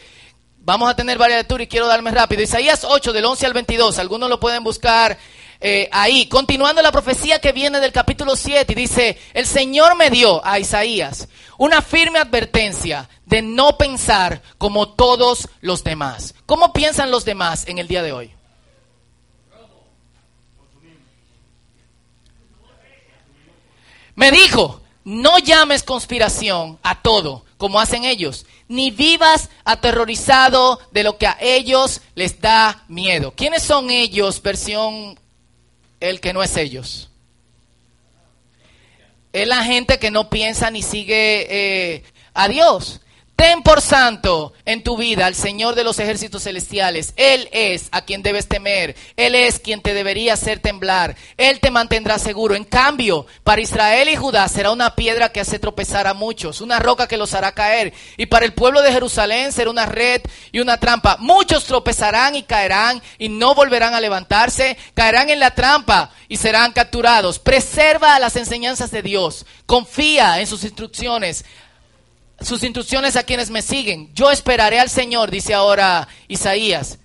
vamos 0.60 0.90
a 0.90 0.96
tener 0.96 1.18
varias 1.18 1.40
lecturas 1.40 1.66
y 1.66 1.68
quiero 1.68 1.88
darme 1.88 2.12
rápido. 2.12 2.44
Isaías 2.44 2.86
8, 2.88 3.12
del 3.12 3.26
11 3.26 3.46
al 3.48 3.54
22. 3.54 3.98
Algunos 3.98 4.30
lo 4.30 4.40
pueden 4.40 4.64
buscar 4.64 5.18
eh, 5.60 5.90
ahí. 5.92 6.28
Continuando 6.28 6.82
la 6.84 6.92
profecía 6.92 7.40
que 7.40 7.52
viene 7.52 7.80
del 7.80 7.92
capítulo 7.92 8.36
7. 8.36 8.74
Y 8.74 8.76
dice, 8.76 9.18
el 9.34 9.48
Señor 9.48 9.96
me 9.96 10.12
dio 10.12 10.46
a 10.46 10.60
Isaías 10.60 11.28
una 11.58 11.82
firme 11.82 12.20
advertencia 12.20 13.10
de 13.26 13.42
no 13.42 13.78
pensar 13.78 14.44
como 14.60 14.90
todos 14.90 15.50
los 15.62 15.84
demás. 15.84 16.36
¿Cómo 16.46 16.74
piensan 16.74 17.10
los 17.10 17.26
demás 17.26 17.68
en 17.68 17.80
el 17.80 17.88
día 17.88 18.04
de 18.04 18.12
hoy? 18.12 18.32
Me 24.16 24.32
dijo, 24.32 24.82
no 25.06 25.38
llames 25.38 25.84
conspiración 25.84 26.80
a 26.84 27.02
todo, 27.02 27.46
como 27.58 27.80
hacen 27.80 28.04
ellos, 28.04 28.46
ni 28.68 28.90
vivas 28.92 29.50
aterrorizado 29.64 30.80
de 30.92 31.04
lo 31.04 31.18
que 31.18 31.28
a 31.28 31.38
ellos 31.40 32.02
les 32.16 32.42
da 32.42 32.84
miedo. 32.88 33.32
¿Quiénes 33.36 33.64
son 33.64 33.92
ellos, 33.92 34.42
versión 34.42 35.18
el 36.00 36.20
que 36.20 36.34
no 36.34 36.44
es 36.44 36.58
ellos? 36.58 37.10
Es 39.32 39.48
la 39.48 39.64
gente 39.64 40.00
que 40.00 40.12
no 40.12 40.30
piensa 40.30 40.72
ni 40.72 40.82
sigue 40.82 41.46
eh, 41.50 42.04
a 42.34 42.48
Dios. 42.48 43.02
Ten 43.36 43.64
por 43.64 43.82
santo 43.82 44.54
en 44.64 44.82
tu 44.82 44.96
vida 44.96 45.26
al 45.26 45.36
Señor 45.36 45.76
de 45.76 45.84
los 45.84 46.00
ejércitos 46.00 46.44
celestiales. 46.44 47.14
Él 47.18 47.50
es 47.52 47.90
a 47.92 48.06
quien 48.06 48.24
debes 48.24 48.48
temer. 48.48 48.96
Él 49.18 49.36
es 49.36 49.60
quien 49.60 49.82
te 49.82 49.94
debería 49.94 50.36
hacer 50.36 50.60
temblar. 50.60 51.18
Él 51.36 51.60
te 51.60 51.70
mantendrá 51.70 52.18
seguro. 52.18 52.56
En 52.56 52.64
cambio, 52.64 53.26
para 53.44 53.62
Israel 53.62 54.08
y 54.08 54.16
Judá 54.16 54.48
será 54.48 54.72
una 54.72 54.96
piedra 54.96 55.34
que 55.34 55.42
hace 55.42 55.60
tropezar 55.60 56.08
a 56.08 56.14
muchos, 56.14 56.62
una 56.62 56.80
roca 56.80 57.10
que 57.10 57.18
los 57.18 57.34
hará 57.34 57.52
caer. 57.52 57.94
Y 58.16 58.28
para 58.28 58.46
el 58.46 58.54
pueblo 58.54 58.82
de 58.82 58.94
Jerusalén 58.94 59.52
será 59.52 59.70
una 59.70 59.86
red 59.86 60.22
y 60.54 60.60
una 60.60 60.80
trampa. 60.80 61.18
Muchos 61.20 61.66
tropezarán 61.66 62.36
y 62.36 62.44
caerán 62.44 63.02
y 63.18 63.28
no 63.28 63.54
volverán 63.54 63.96
a 63.96 64.02
levantarse. 64.02 64.78
Caerán 64.94 65.30
en 65.30 65.42
la 65.42 65.52
trampa 65.52 66.12
y 66.30 66.38
serán 66.38 66.72
capturados. 66.72 67.40
Preserva 67.40 68.18
las 68.18 68.38
enseñanzas 68.38 68.92
de 68.92 69.02
Dios. 69.02 69.46
Confía 69.66 70.40
en 70.40 70.48
sus 70.48 70.64
instrucciones 70.64 71.44
sus 72.42 72.64
instrucciones 72.64 73.16
a 73.16 73.24
quienes 73.24 73.50
me 73.50 73.62
siguen. 73.62 74.14
Yo 74.14 74.32
esperaré 74.32 74.80
al 74.80 74.90
Señor, 74.90 75.32
dice 75.32 75.54
ahora 75.54 76.08
Isaías, 76.28 77.00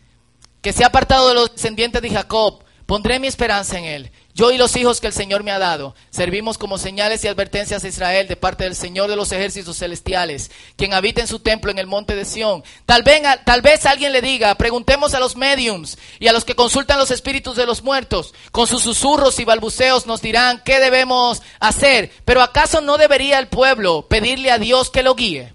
que 0.60 0.72
se 0.72 0.84
ha 0.84 0.88
apartado 0.88 1.28
de 1.28 1.34
los 1.34 1.52
descendientes 1.52 2.02
de 2.02 2.10
Jacob. 2.10 2.64
Pondré 2.86 3.18
mi 3.18 3.26
esperanza 3.26 3.78
en 3.78 3.84
Él. 3.84 4.10
Yo 4.34 4.52
y 4.52 4.58
los 4.58 4.76
hijos 4.76 5.00
que 5.00 5.08
el 5.08 5.12
Señor 5.12 5.42
me 5.42 5.50
ha 5.50 5.58
dado, 5.58 5.94
servimos 6.10 6.56
como 6.56 6.78
señales 6.78 7.24
y 7.24 7.28
advertencias 7.28 7.82
a 7.82 7.88
Israel 7.88 8.28
de 8.28 8.36
parte 8.36 8.64
del 8.64 8.76
Señor 8.76 9.10
de 9.10 9.16
los 9.16 9.32
ejércitos 9.32 9.78
celestiales, 9.78 10.50
quien 10.76 10.94
habita 10.94 11.20
en 11.20 11.26
su 11.26 11.40
templo 11.40 11.70
en 11.70 11.78
el 11.78 11.88
monte 11.88 12.14
de 12.14 12.24
Sión. 12.24 12.62
Tal 12.86 13.02
vez, 13.02 13.22
tal 13.44 13.60
vez 13.60 13.86
alguien 13.86 14.12
le 14.12 14.22
diga, 14.22 14.54
preguntemos 14.54 15.14
a 15.14 15.20
los 15.20 15.36
mediums 15.36 15.98
y 16.20 16.28
a 16.28 16.32
los 16.32 16.44
que 16.44 16.54
consultan 16.54 16.98
los 16.98 17.10
espíritus 17.10 17.56
de 17.56 17.66
los 17.66 17.82
muertos. 17.82 18.32
Con 18.52 18.66
sus 18.66 18.82
susurros 18.82 19.38
y 19.40 19.44
balbuceos 19.44 20.06
nos 20.06 20.22
dirán 20.22 20.62
qué 20.64 20.78
debemos 20.78 21.42
hacer. 21.58 22.12
Pero 22.24 22.42
¿acaso 22.42 22.80
no 22.80 22.98
debería 22.98 23.38
el 23.38 23.48
pueblo 23.48 24.06
pedirle 24.08 24.52
a 24.52 24.58
Dios 24.58 24.90
que 24.90 25.02
lo 25.02 25.16
guíe? 25.16 25.54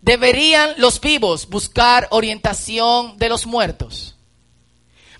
¿Deberían 0.00 0.74
los 0.76 1.00
vivos 1.00 1.48
buscar 1.48 2.06
orientación 2.10 3.18
de 3.18 3.28
los 3.28 3.46
muertos? 3.46 4.15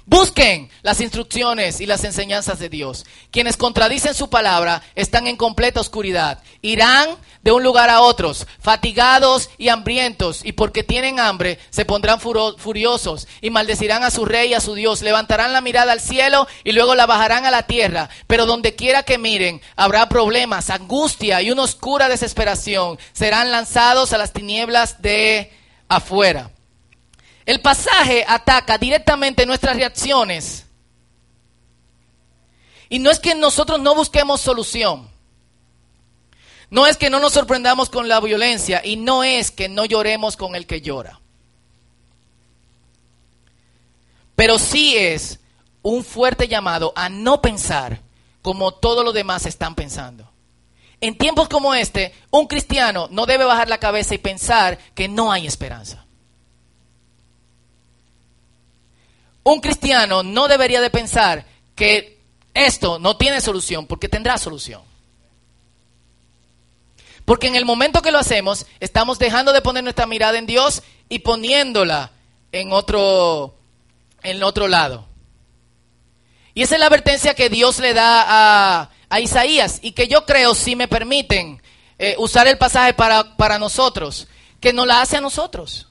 Busquen 0.08 0.70
las 0.82 1.00
instrucciones 1.00 1.80
y 1.80 1.86
las 1.86 2.04
enseñanzas 2.04 2.60
de 2.60 2.68
Dios. 2.68 3.04
Quienes 3.32 3.56
contradicen 3.56 4.14
su 4.14 4.30
palabra 4.30 4.84
están 4.94 5.26
en 5.26 5.36
completa 5.36 5.80
oscuridad. 5.80 6.44
Irán 6.62 7.16
de 7.42 7.50
un 7.50 7.64
lugar 7.64 7.90
a 7.90 8.00
otros, 8.00 8.46
fatigados 8.60 9.50
y 9.58 9.68
hambrientos, 9.68 10.44
y 10.44 10.52
porque 10.52 10.84
tienen 10.84 11.18
hambre 11.18 11.58
se 11.70 11.84
pondrán 11.84 12.20
furiosos 12.20 13.26
y 13.40 13.50
maldecirán 13.50 14.04
a 14.04 14.12
su 14.12 14.24
rey 14.24 14.50
y 14.50 14.54
a 14.54 14.60
su 14.60 14.74
Dios. 14.74 15.02
Levantarán 15.02 15.52
la 15.52 15.60
mirada 15.60 15.90
al 15.90 16.00
cielo 16.00 16.46
y 16.62 16.70
luego 16.70 16.94
la 16.94 17.06
bajarán 17.06 17.44
a 17.44 17.50
la 17.50 17.64
tierra. 17.64 18.08
Pero 18.28 18.46
donde 18.46 18.76
quiera 18.76 19.02
que 19.02 19.18
miren 19.18 19.60
habrá 19.74 20.08
problemas, 20.08 20.70
angustia 20.70 21.42
y 21.42 21.50
una 21.50 21.62
oscura 21.62 22.08
desesperación. 22.08 22.96
Serán 23.12 23.50
lanzados 23.50 24.12
a 24.12 24.18
las 24.18 24.32
tinieblas 24.32 25.02
de 25.02 25.52
afuera. 25.88 26.52
El 27.46 27.60
pasaje 27.60 28.24
ataca 28.26 28.76
directamente 28.76 29.46
nuestras 29.46 29.76
reacciones. 29.76 30.66
Y 32.88 32.98
no 32.98 33.10
es 33.10 33.20
que 33.20 33.36
nosotros 33.36 33.80
no 33.80 33.94
busquemos 33.94 34.40
solución. 34.40 35.08
No 36.68 36.88
es 36.88 36.96
que 36.96 37.08
no 37.08 37.20
nos 37.20 37.32
sorprendamos 37.32 37.88
con 37.88 38.08
la 38.08 38.18
violencia 38.20 38.82
y 38.84 38.96
no 38.96 39.22
es 39.22 39.52
que 39.52 39.68
no 39.68 39.84
lloremos 39.84 40.36
con 40.36 40.56
el 40.56 40.66
que 40.66 40.80
llora. 40.80 41.20
Pero 44.34 44.58
sí 44.58 44.96
es 44.96 45.38
un 45.82 46.04
fuerte 46.04 46.48
llamado 46.48 46.92
a 46.96 47.08
no 47.08 47.40
pensar 47.40 48.00
como 48.42 48.72
todos 48.72 49.04
los 49.04 49.14
demás 49.14 49.46
están 49.46 49.76
pensando. 49.76 50.30
En 51.00 51.16
tiempos 51.16 51.48
como 51.48 51.74
este, 51.74 52.12
un 52.30 52.46
cristiano 52.46 53.06
no 53.12 53.26
debe 53.26 53.44
bajar 53.44 53.68
la 53.68 53.78
cabeza 53.78 54.14
y 54.14 54.18
pensar 54.18 54.78
que 54.94 55.08
no 55.08 55.30
hay 55.30 55.46
esperanza. 55.46 56.05
Un 59.52 59.60
cristiano 59.60 60.24
no 60.24 60.48
debería 60.48 60.80
de 60.80 60.90
pensar 60.90 61.46
que 61.76 62.18
esto 62.52 62.98
no 62.98 63.16
tiene 63.16 63.40
solución 63.40 63.86
porque 63.86 64.08
tendrá 64.08 64.38
solución. 64.38 64.82
Porque 67.24 67.46
en 67.46 67.54
el 67.54 67.64
momento 67.64 68.02
que 68.02 68.10
lo 68.10 68.18
hacemos, 68.18 68.66
estamos 68.80 69.20
dejando 69.20 69.52
de 69.52 69.62
poner 69.62 69.84
nuestra 69.84 70.06
mirada 70.06 70.36
en 70.36 70.46
Dios 70.46 70.82
y 71.08 71.20
poniéndola 71.20 72.10
en 72.50 72.72
otro, 72.72 73.54
en 74.24 74.42
otro 74.42 74.66
lado. 74.66 75.06
Y 76.54 76.62
esa 76.62 76.74
es 76.74 76.80
la 76.80 76.86
advertencia 76.86 77.34
que 77.34 77.48
Dios 77.48 77.78
le 77.78 77.94
da 77.94 78.24
a, 78.26 78.90
a 79.08 79.20
Isaías 79.20 79.78
y 79.80 79.92
que 79.92 80.08
yo 80.08 80.26
creo, 80.26 80.56
si 80.56 80.74
me 80.74 80.88
permiten 80.88 81.62
eh, 81.98 82.16
usar 82.18 82.48
el 82.48 82.58
pasaje 82.58 82.94
para, 82.94 83.36
para 83.36 83.60
nosotros, 83.60 84.26
que 84.60 84.72
nos 84.72 84.88
la 84.88 85.02
hace 85.02 85.18
a 85.18 85.20
nosotros. 85.20 85.88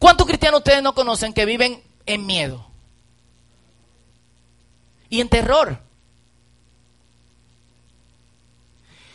¿Cuántos 0.00 0.26
cristianos 0.26 0.60
ustedes 0.60 0.82
no 0.82 0.96
conocen 0.96 1.32
que 1.32 1.44
viven 1.44 1.80
en 2.14 2.26
miedo 2.26 2.66
y 5.08 5.20
en 5.20 5.28
terror. 5.28 5.78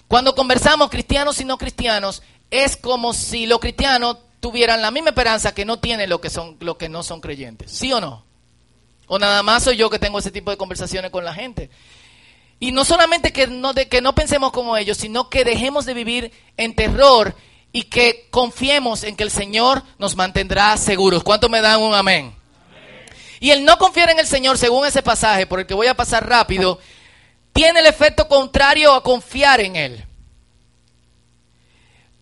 Cuando 0.08 0.36
conversamos 0.36 0.90
cristianos 0.90 1.40
y 1.42 1.46
no 1.46 1.58
cristianos, 1.58 2.22
es 2.52 2.78
como 2.78 3.14
si 3.14 3.48
los 3.48 3.60
cristianos 3.60 4.18
tuvieran 4.40 4.82
la 4.82 4.92
misma 4.92 5.10
esperanza 5.10 5.56
que 5.56 5.66
no 5.66 5.80
tienen 5.80 6.10
lo 6.10 6.22
que 6.22 6.30
son 6.30 6.58
lo 6.60 6.78
que 6.78 6.90
no 6.90 7.02
son 7.02 7.22
creyentes, 7.22 7.72
¿sí 7.72 7.92
o 7.92 8.00
no? 8.00 8.24
O 9.08 9.20
nada 9.20 9.42
más 9.44 9.64
soy 9.64 9.78
yo 9.78 9.90
que 9.90 10.00
tengo 10.00 10.20
ese 10.20 10.32
tipo 10.32 10.52
de 10.52 10.58
conversaciones 10.58 11.12
con 11.12 11.26
la 11.26 11.34
gente. 11.34 11.70
Y 12.60 12.72
no 12.72 12.86
solamente 12.86 13.34
que 13.34 13.48
no, 13.48 13.74
que 13.74 14.02
no 14.02 14.16
pensemos 14.16 14.52
como 14.52 14.78
ellos, 14.78 14.98
sino 14.98 15.30
que 15.30 15.44
dejemos 15.44 15.86
de 15.86 15.94
vivir 15.94 16.32
en 16.58 16.76
terror 16.76 17.36
y 17.72 17.84
que 17.84 18.28
confiemos 18.32 19.04
en 19.04 19.16
que 19.16 19.24
el 19.24 19.32
Señor 19.32 19.84
nos 19.98 20.16
mantendrá 20.16 20.78
seguros. 20.78 21.24
¿Cuánto 21.24 21.50
me 21.50 21.62
dan 21.62 21.82
un 21.82 21.94
amén? 21.94 22.34
Y 23.46 23.52
el 23.52 23.64
no 23.64 23.78
confiar 23.78 24.10
en 24.10 24.18
el 24.18 24.26
Señor, 24.26 24.58
según 24.58 24.88
ese 24.88 25.04
pasaje, 25.04 25.46
por 25.46 25.60
el 25.60 25.68
que 25.68 25.76
voy 25.76 25.86
a 25.86 25.94
pasar 25.94 26.28
rápido, 26.28 26.80
tiene 27.54 27.82
el 27.82 27.86
efecto 27.86 28.28
contrario 28.28 28.92
a 28.92 29.04
confiar 29.04 29.62
en 29.62 29.76
Él. 29.76 30.04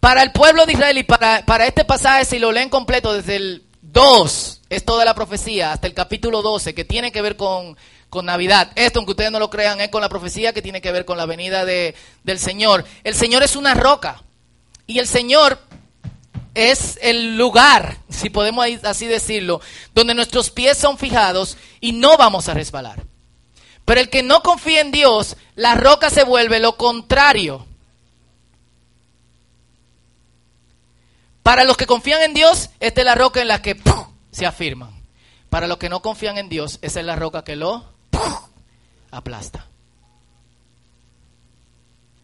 Para 0.02 0.22
el 0.22 0.34
pueblo 0.34 0.66
de 0.66 0.74
Israel 0.74 0.98
y 0.98 1.04
para, 1.04 1.46
para 1.46 1.66
este 1.66 1.86
pasaje, 1.86 2.26
si 2.26 2.40
lo 2.40 2.52
leen 2.52 2.68
completo 2.68 3.14
desde 3.14 3.38
el 3.38 3.64
2, 3.84 4.64
es 4.68 4.84
toda 4.84 5.06
la 5.06 5.16
profecía, 5.16 5.72
hasta 5.72 5.88
el 5.88 5.94
capítulo 5.94 6.42
12, 6.42 6.74
que 6.74 6.84
tiene 6.84 7.14
que 7.14 7.22
ver 7.22 7.38
con, 7.38 7.78
con 8.10 8.26
Navidad. 8.26 8.74
Esto, 8.76 9.00
aunque 9.00 9.12
ustedes 9.12 9.32
no 9.32 9.40
lo 9.40 9.50
crean, 9.50 9.80
es 9.80 9.88
con 9.88 10.02
la 10.02 10.10
profecía 10.10 10.52
que 10.52 10.62
tiene 10.62 10.82
que 10.82 10.92
ver 10.92 11.06
con 11.06 11.18
la 11.18 11.26
venida 11.26 11.64
de, 11.64 11.96
del 12.26 12.38
Señor. 12.38 12.84
El 13.06 13.16
Señor 13.16 13.44
es 13.44 13.56
una 13.56 13.76
roca. 13.76 14.24
Y 14.88 15.00
el 15.00 15.08
Señor 15.08 15.58
es 16.54 17.00
el 17.02 17.38
lugar, 17.38 17.98
si 18.10 18.30
podemos 18.30 18.66
así 18.84 19.08
decirlo, 19.08 19.62
donde 19.94 20.14
nuestros 20.14 20.52
pies 20.52 20.78
son 20.78 20.98
fijados 20.98 21.58
y 21.80 21.94
no 21.94 22.18
vamos 22.18 22.48
a 22.48 22.54
resbalar. 22.54 23.04
Pero 23.86 24.00
el 24.00 24.10
que 24.10 24.24
no 24.24 24.42
confía 24.42 24.82
en 24.82 24.92
Dios, 24.92 25.36
la 25.56 25.76
roca 25.76 26.10
se 26.10 26.24
vuelve 26.24 26.60
lo 26.60 26.78
contrario. 26.78 27.66
Para 31.42 31.66
los 31.66 31.76
que 31.76 31.86
confían 31.86 32.22
en 32.22 32.34
Dios, 32.34 32.70
esta 32.80 33.02
es 33.02 33.06
la 33.06 33.16
roca 33.16 33.42
en 33.42 33.50
la 33.50 33.62
que 33.62 33.80
se 34.32 34.46
afirman. 34.46 34.92
Para 35.50 35.68
los 35.68 35.78
que 35.78 35.90
no 35.90 36.02
confían 36.02 36.38
en 36.38 36.50
Dios, 36.50 36.80
esa 36.82 37.02
es 37.02 37.06
la 37.06 37.16
roca 37.16 37.44
que 37.44 37.56
lo 37.56 37.86
aplasta. 39.12 39.68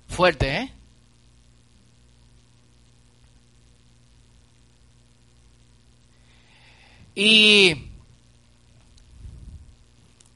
Fuerte, 0.08 0.58
¿eh? 0.58 0.74
Y 7.22 7.76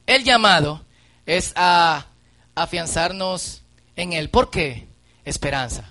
el 0.06 0.22
llamado 0.22 0.84
es 1.24 1.54
a 1.56 2.08
afianzarnos 2.54 3.62
en 3.96 4.12
él. 4.12 4.28
¿Por 4.28 4.50
qué? 4.50 4.86
Esperanza. 5.24 5.90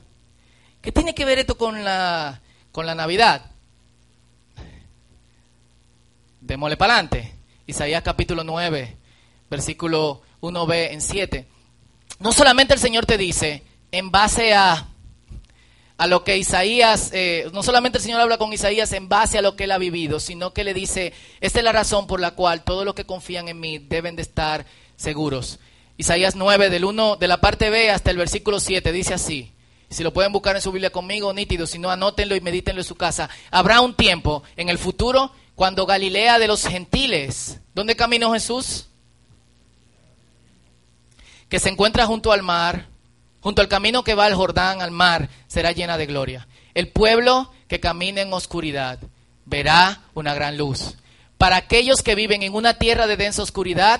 ¿Qué 0.84 0.92
tiene 0.92 1.16
que 1.16 1.26
ver 1.26 1.40
esto 1.40 1.58
con 1.58 1.84
la, 1.84 2.42
con 2.72 2.86
la 2.86 2.94
Navidad? 2.94 3.44
Démosle 6.42 6.78
para 6.78 6.94
adelante. 6.94 7.34
Isaías 7.66 8.04
capítulo 8.04 8.44
9, 8.44 8.96
versículo 9.50 10.22
1b 10.42 10.92
en 10.92 11.02
7. 11.02 11.48
No 12.20 12.32
solamente 12.32 12.76
el 12.76 12.80
Señor 12.80 13.08
te 13.08 13.18
dice, 13.18 13.64
en 13.92 14.12
base 14.12 14.54
a 14.54 14.90
a 16.04 16.08
lo 16.08 16.26
que 16.26 16.38
Isaías, 16.38 17.12
eh, 17.14 17.50
no 17.54 17.64
solamente 17.64 17.98
el 17.98 18.04
Señor 18.04 18.20
habla 18.20 18.38
con 18.38 18.52
Isaías 18.52 18.92
en 18.92 19.08
base 19.08 19.38
a 19.38 19.42
lo 19.42 19.56
que 19.56 19.64
él 19.64 19.72
ha 19.72 19.78
vivido, 19.78 20.20
sino 20.20 20.52
que 20.52 20.66
le 20.66 20.74
dice, 20.74 21.14
esta 21.40 21.60
es 21.60 21.64
la 21.64 21.72
razón 21.72 22.08
por 22.08 22.20
la 22.20 22.32
cual 22.32 22.66
todos 22.66 22.84
los 22.84 22.94
que 22.94 23.06
confían 23.06 23.48
en 23.48 23.62
mí 23.62 23.78
deben 23.78 24.18
de 24.18 24.22
estar 24.22 24.66
seguros. 24.98 25.60
Isaías 25.96 26.36
9, 26.36 26.70
del 26.70 26.84
1, 26.84 27.16
de 27.16 27.28
la 27.30 27.40
parte 27.40 27.70
B 27.70 27.90
hasta 27.90 28.12
el 28.12 28.18
versículo 28.18 28.60
7, 28.60 28.92
dice 28.92 29.14
así. 29.14 29.54
Si 29.90 30.04
lo 30.04 30.12
pueden 30.12 30.34
buscar 30.34 30.58
en 30.58 30.62
su 30.62 30.74
Biblia 30.74 30.90
conmigo, 30.90 31.32
nítido, 31.32 31.66
si 31.68 31.80
no, 31.80 31.90
anótenlo 31.90 32.36
y 32.36 32.42
medítenlo 32.42 32.82
en 32.82 32.86
su 32.86 32.96
casa. 32.96 33.30
Habrá 33.50 33.80
un 33.80 33.96
tiempo 33.96 34.44
en 34.58 34.68
el 34.68 34.80
futuro 34.80 35.32
cuando 35.56 35.86
Galilea 35.86 36.38
de 36.38 36.48
los 36.48 36.68
gentiles, 36.68 37.62
¿dónde 37.74 37.96
caminó 37.96 38.34
Jesús? 38.34 38.88
Que 41.48 41.60
se 41.60 41.70
encuentra 41.70 42.06
junto 42.06 42.34
al 42.34 42.44
mar, 42.44 42.90
junto 43.44 43.62
al 43.62 43.68
camino 43.68 44.06
que 44.06 44.16
va 44.16 44.26
al 44.26 44.36
Jordán, 44.36 44.82
al 44.82 44.92
mar, 44.92 45.28
será 45.48 45.74
llena 45.74 45.98
de 45.98 46.06
gloria. 46.06 46.48
El 46.74 46.88
pueblo 46.88 47.52
que 47.68 47.82
camina 47.82 48.22
en 48.22 48.32
oscuridad 48.32 49.00
verá 49.46 50.02
una 50.14 50.34
gran 50.34 50.58
luz. 50.58 50.96
Para 51.38 51.58
aquellos 51.58 52.02
que 52.02 52.16
viven 52.16 52.42
en 52.42 52.56
una 52.56 52.76
tierra 52.76 53.06
de 53.06 53.18
densa 53.18 53.44
oscuridad, 53.44 54.00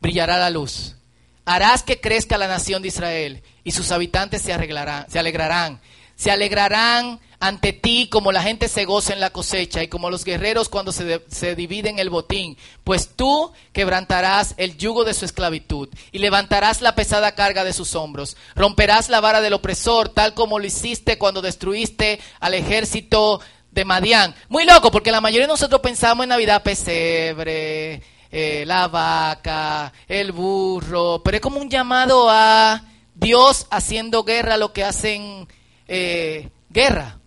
brillará 0.00 0.38
la 0.38 0.48
luz. 0.48 0.96
Harás 1.44 1.82
que 1.82 2.00
crezca 2.00 2.38
la 2.38 2.48
nación 2.48 2.80
de 2.80 2.88
Israel 2.88 3.42
y 3.64 3.72
sus 3.72 3.92
habitantes 3.92 4.40
se, 4.40 4.54
arreglarán, 4.54 5.04
se 5.10 5.18
alegrarán. 5.18 5.80
Se 6.16 6.30
alegrarán 6.30 7.20
ante 7.40 7.72
ti 7.72 8.08
como 8.10 8.32
la 8.32 8.42
gente 8.42 8.68
se 8.68 8.84
goza 8.84 9.14
en 9.14 9.20
la 9.20 9.30
cosecha 9.30 9.82
y 9.82 9.88
como 9.88 10.10
los 10.10 10.24
guerreros 10.24 10.68
cuando 10.68 10.92
se, 10.92 11.24
se, 11.28 11.56
dividen 11.56 11.98
el 11.98 12.10
botín, 12.10 12.56
pues 12.84 13.16
tú 13.16 13.52
quebrantarás 13.72 14.54
el 14.58 14.76
yugo 14.76 15.04
de 15.04 15.14
su 15.14 15.24
esclavitud 15.24 15.88
y 16.12 16.18
levantarás 16.18 16.82
la 16.82 16.94
pesada 16.94 17.34
carga 17.34 17.64
de 17.64 17.72
sus 17.72 17.94
hombros, 17.94 18.36
romperás 18.54 19.08
la 19.08 19.20
vara 19.20 19.40
del 19.40 19.54
opresor 19.54 20.10
tal 20.10 20.34
como 20.34 20.58
lo 20.58 20.66
hiciste 20.66 21.18
cuando 21.18 21.40
destruiste 21.40 22.20
al 22.40 22.54
ejército 22.54 23.40
de 23.70 23.84
Madián. 23.84 24.34
Muy 24.48 24.64
loco, 24.64 24.90
porque 24.90 25.10
la 25.10 25.20
mayoría 25.20 25.46
de 25.46 25.52
nosotros 25.52 25.80
pensamos 25.80 26.24
en 26.24 26.30
Navidad 26.30 26.62
pesebre, 26.62 28.02
eh, 28.30 28.64
la 28.66 28.88
vaca, 28.88 29.92
el 30.06 30.32
burro, 30.32 31.22
pero 31.24 31.36
es 31.36 31.40
como 31.40 31.58
un 31.58 31.70
llamado 31.70 32.28
a 32.28 32.82
Dios 33.14 33.66
haciendo 33.70 34.24
guerra 34.24 34.54
a 34.54 34.58
lo 34.58 34.72
que 34.72 34.84
hacen 34.84 35.48
eh, 35.88 36.50
guerra. 36.68 37.19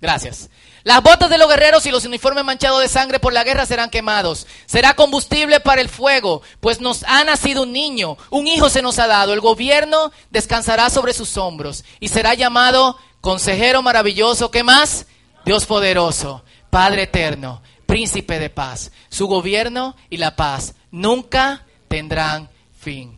Gracias. 0.00 0.48
Las 0.84 1.02
botas 1.02 1.28
de 1.28 1.38
los 1.38 1.48
guerreros 1.48 1.84
y 1.86 1.90
los 1.90 2.04
uniformes 2.04 2.44
manchados 2.44 2.80
de 2.80 2.88
sangre 2.88 3.18
por 3.18 3.32
la 3.32 3.42
guerra 3.42 3.66
serán 3.66 3.90
quemados. 3.90 4.46
Será 4.66 4.94
combustible 4.94 5.60
para 5.60 5.80
el 5.80 5.88
fuego, 5.88 6.42
pues 6.60 6.80
nos 6.80 7.02
ha 7.02 7.24
nacido 7.24 7.64
un 7.64 7.72
niño, 7.72 8.16
un 8.30 8.46
hijo 8.46 8.70
se 8.70 8.80
nos 8.80 8.98
ha 8.98 9.08
dado. 9.08 9.32
El 9.32 9.40
gobierno 9.40 10.12
descansará 10.30 10.88
sobre 10.88 11.12
sus 11.12 11.36
hombros 11.36 11.84
y 11.98 12.08
será 12.08 12.34
llamado 12.34 12.96
consejero 13.20 13.82
maravilloso. 13.82 14.50
¿Qué 14.50 14.62
más? 14.62 15.06
Dios 15.44 15.66
poderoso, 15.66 16.44
Padre 16.70 17.02
eterno, 17.02 17.60
príncipe 17.86 18.38
de 18.38 18.50
paz. 18.50 18.92
Su 19.08 19.26
gobierno 19.26 19.96
y 20.10 20.18
la 20.18 20.36
paz 20.36 20.74
nunca 20.92 21.66
tendrán 21.88 22.50
fin. 22.78 23.16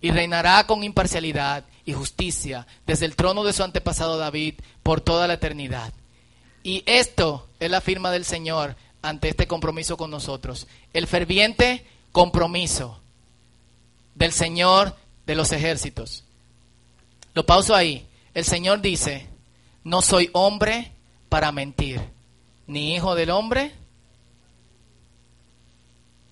Y 0.00 0.10
reinará 0.10 0.66
con 0.66 0.82
imparcialidad 0.82 1.64
y 1.84 1.92
justicia 1.92 2.66
desde 2.86 3.06
el 3.06 3.16
trono 3.16 3.44
de 3.44 3.52
su 3.52 3.62
antepasado 3.62 4.16
David 4.16 4.54
por 4.82 5.00
toda 5.00 5.28
la 5.28 5.34
eternidad. 5.34 5.92
Y 6.62 6.82
esto 6.86 7.48
es 7.58 7.70
la 7.70 7.80
firma 7.80 8.10
del 8.10 8.24
Señor 8.24 8.76
ante 9.02 9.28
este 9.28 9.46
compromiso 9.46 9.96
con 9.96 10.10
nosotros. 10.10 10.66
El 10.92 11.06
ferviente 11.06 11.84
compromiso 12.12 13.00
del 14.14 14.32
Señor 14.32 14.96
de 15.26 15.34
los 15.34 15.52
ejércitos. 15.52 16.24
Lo 17.34 17.44
pauso 17.44 17.74
ahí. 17.74 18.06
El 18.34 18.44
Señor 18.44 18.80
dice, 18.80 19.26
no 19.84 20.02
soy 20.02 20.30
hombre 20.32 20.92
para 21.28 21.52
mentir, 21.52 22.00
ni 22.66 22.94
hijo 22.94 23.14
del 23.14 23.30
hombre 23.30 23.72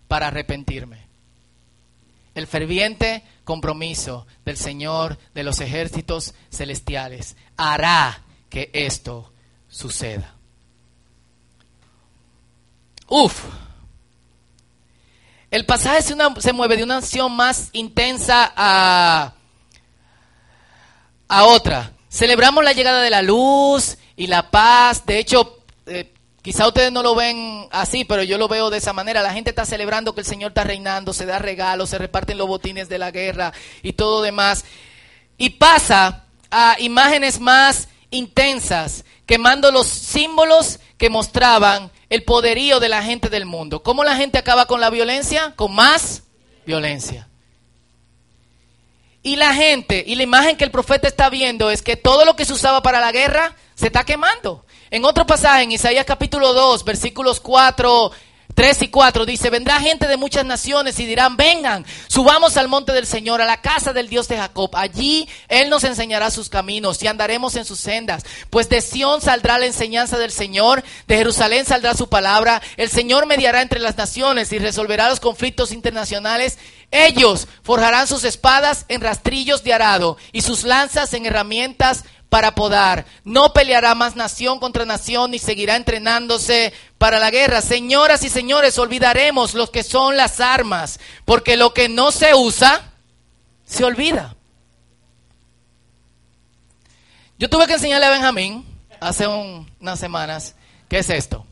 para 0.08 0.28
arrepentirme. 0.28 1.06
El 2.34 2.46
ferviente 2.46 3.22
compromiso 3.44 4.26
del 4.44 4.56
Señor 4.56 5.18
de 5.34 5.42
los 5.42 5.60
ejércitos 5.60 6.34
celestiales 6.50 7.36
hará 7.56 8.22
que 8.48 8.70
esto 8.72 9.32
suceda. 9.70 10.34
Uf. 13.08 13.44
El 15.50 15.66
pasaje 15.66 16.02
se, 16.02 16.52
mueve 16.52 16.76
de 16.76 16.84
una 16.84 16.98
acción 16.98 17.32
más 17.34 17.70
intensa 17.72 18.52
a, 18.54 19.32
a 21.28 21.44
otra. 21.44 21.92
Celebramos 22.08 22.62
la 22.62 22.72
llegada 22.72 23.02
de 23.02 23.10
la 23.10 23.22
luz 23.22 23.98
y 24.16 24.28
la 24.28 24.50
paz. 24.50 25.04
De 25.06 25.18
hecho, 25.18 25.58
eh, 25.86 26.12
quizá 26.40 26.68
ustedes 26.68 26.92
no 26.92 27.02
lo 27.02 27.16
ven 27.16 27.66
así, 27.72 28.04
pero 28.04 28.22
yo 28.22 28.38
lo 28.38 28.46
veo 28.46 28.70
de 28.70 28.78
esa 28.78 28.92
manera. 28.92 29.22
La 29.22 29.32
gente 29.32 29.50
está 29.50 29.64
celebrando 29.64 30.14
que 30.14 30.20
el 30.20 30.26
Señor 30.26 30.52
está 30.52 30.62
reinando, 30.62 31.12
se 31.12 31.26
da 31.26 31.40
regalos, 31.40 31.90
se 31.90 31.98
reparten 31.98 32.38
los 32.38 32.46
botines 32.46 32.88
de 32.88 32.98
la 32.98 33.10
guerra 33.10 33.52
y 33.82 33.94
todo 33.94 34.22
demás. 34.22 34.64
Y 35.36 35.50
pasa 35.50 36.26
a 36.48 36.76
imágenes 36.78 37.40
más 37.40 37.88
intensas 38.10 39.04
quemando 39.30 39.70
los 39.70 39.86
símbolos 39.86 40.80
que 40.98 41.08
mostraban 41.08 41.92
el 42.08 42.24
poderío 42.24 42.80
de 42.80 42.88
la 42.88 43.00
gente 43.00 43.28
del 43.28 43.46
mundo. 43.46 43.80
¿Cómo 43.80 44.02
la 44.02 44.16
gente 44.16 44.38
acaba 44.38 44.66
con 44.66 44.80
la 44.80 44.90
violencia? 44.90 45.52
Con 45.54 45.72
más 45.72 46.24
violencia. 46.66 47.28
Y 49.22 49.36
la 49.36 49.54
gente, 49.54 50.02
y 50.04 50.16
la 50.16 50.24
imagen 50.24 50.56
que 50.56 50.64
el 50.64 50.72
profeta 50.72 51.06
está 51.06 51.30
viendo 51.30 51.70
es 51.70 51.80
que 51.80 51.94
todo 51.94 52.24
lo 52.24 52.34
que 52.34 52.44
se 52.44 52.54
usaba 52.54 52.82
para 52.82 52.98
la 52.98 53.12
guerra 53.12 53.54
se 53.76 53.86
está 53.86 54.02
quemando. 54.02 54.66
En 54.90 55.04
otro 55.04 55.24
pasaje, 55.26 55.62
en 55.62 55.70
Isaías 55.70 56.06
capítulo 56.06 56.52
2, 56.52 56.84
versículos 56.84 57.38
4 57.38 58.10
3 58.60 58.82
y 58.82 58.88
4 58.88 59.24
dice, 59.24 59.48
vendrá 59.48 59.80
gente 59.80 60.06
de 60.06 60.18
muchas 60.18 60.44
naciones 60.44 61.00
y 61.00 61.06
dirán, 61.06 61.38
vengan, 61.38 61.86
subamos 62.08 62.58
al 62.58 62.68
monte 62.68 62.92
del 62.92 63.06
Señor, 63.06 63.40
a 63.40 63.46
la 63.46 63.62
casa 63.62 63.94
del 63.94 64.10
Dios 64.10 64.28
de 64.28 64.36
Jacob. 64.36 64.68
Allí 64.74 65.26
Él 65.48 65.70
nos 65.70 65.82
enseñará 65.82 66.30
sus 66.30 66.50
caminos 66.50 67.02
y 67.02 67.06
andaremos 67.06 67.56
en 67.56 67.64
sus 67.64 67.80
sendas. 67.80 68.22
Pues 68.50 68.68
de 68.68 68.82
Sión 68.82 69.22
saldrá 69.22 69.56
la 69.56 69.64
enseñanza 69.64 70.18
del 70.18 70.30
Señor, 70.30 70.84
de 71.06 71.16
Jerusalén 71.16 71.64
saldrá 71.64 71.94
su 71.94 72.10
palabra. 72.10 72.60
El 72.76 72.90
Señor 72.90 73.24
mediará 73.24 73.62
entre 73.62 73.80
las 73.80 73.96
naciones 73.96 74.52
y 74.52 74.58
resolverá 74.58 75.08
los 75.08 75.20
conflictos 75.20 75.72
internacionales. 75.72 76.58
Ellos 76.90 77.48
forjarán 77.62 78.06
sus 78.06 78.24
espadas 78.24 78.84
en 78.88 79.00
rastrillos 79.00 79.64
de 79.64 79.72
arado 79.72 80.18
y 80.32 80.42
sus 80.42 80.64
lanzas 80.64 81.14
en 81.14 81.24
herramientas 81.24 82.04
para 82.30 82.54
podar. 82.54 83.04
No 83.24 83.52
peleará 83.52 83.94
más 83.94 84.16
nación 84.16 84.58
contra 84.58 84.86
nación 84.86 85.32
ni 85.32 85.38
seguirá 85.38 85.76
entrenándose 85.76 86.72
para 86.96 87.18
la 87.18 87.30
guerra. 87.30 87.60
Señoras 87.60 88.24
y 88.24 88.30
señores, 88.30 88.78
olvidaremos 88.78 89.52
lo 89.52 89.70
que 89.70 89.82
son 89.82 90.16
las 90.16 90.40
armas, 90.40 90.98
porque 91.26 91.58
lo 91.58 91.74
que 91.74 91.90
no 91.90 92.12
se 92.12 92.34
usa, 92.34 92.92
se 93.66 93.84
olvida. 93.84 94.36
Yo 97.38 97.50
tuve 97.50 97.66
que 97.66 97.74
enseñarle 97.74 98.06
a 98.06 98.10
Benjamín 98.10 98.64
hace 99.00 99.26
unas 99.26 99.98
semanas 99.98 100.54
qué 100.88 100.98
es 100.98 101.10
esto. 101.10 101.44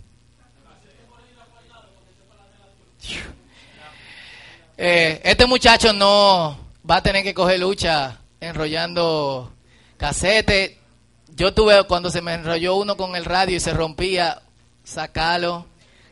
Eh, 4.76 5.20
este 5.24 5.46
muchacho 5.46 5.92
no 5.92 6.56
va 6.88 6.96
a 6.96 7.02
tener 7.02 7.24
que 7.24 7.34
coger 7.34 7.58
lucha 7.58 8.18
enrollando 8.40 9.52
casete. 9.98 10.78
Yo 11.36 11.52
tuve, 11.52 11.84
cuando 11.84 12.10
se 12.10 12.22
me 12.22 12.34
enrolló 12.34 12.76
uno 12.76 12.96
con 12.96 13.14
el 13.14 13.26
radio 13.26 13.56
y 13.56 13.60
se 13.60 13.74
rompía, 13.74 14.40
sacalo, 14.82 15.66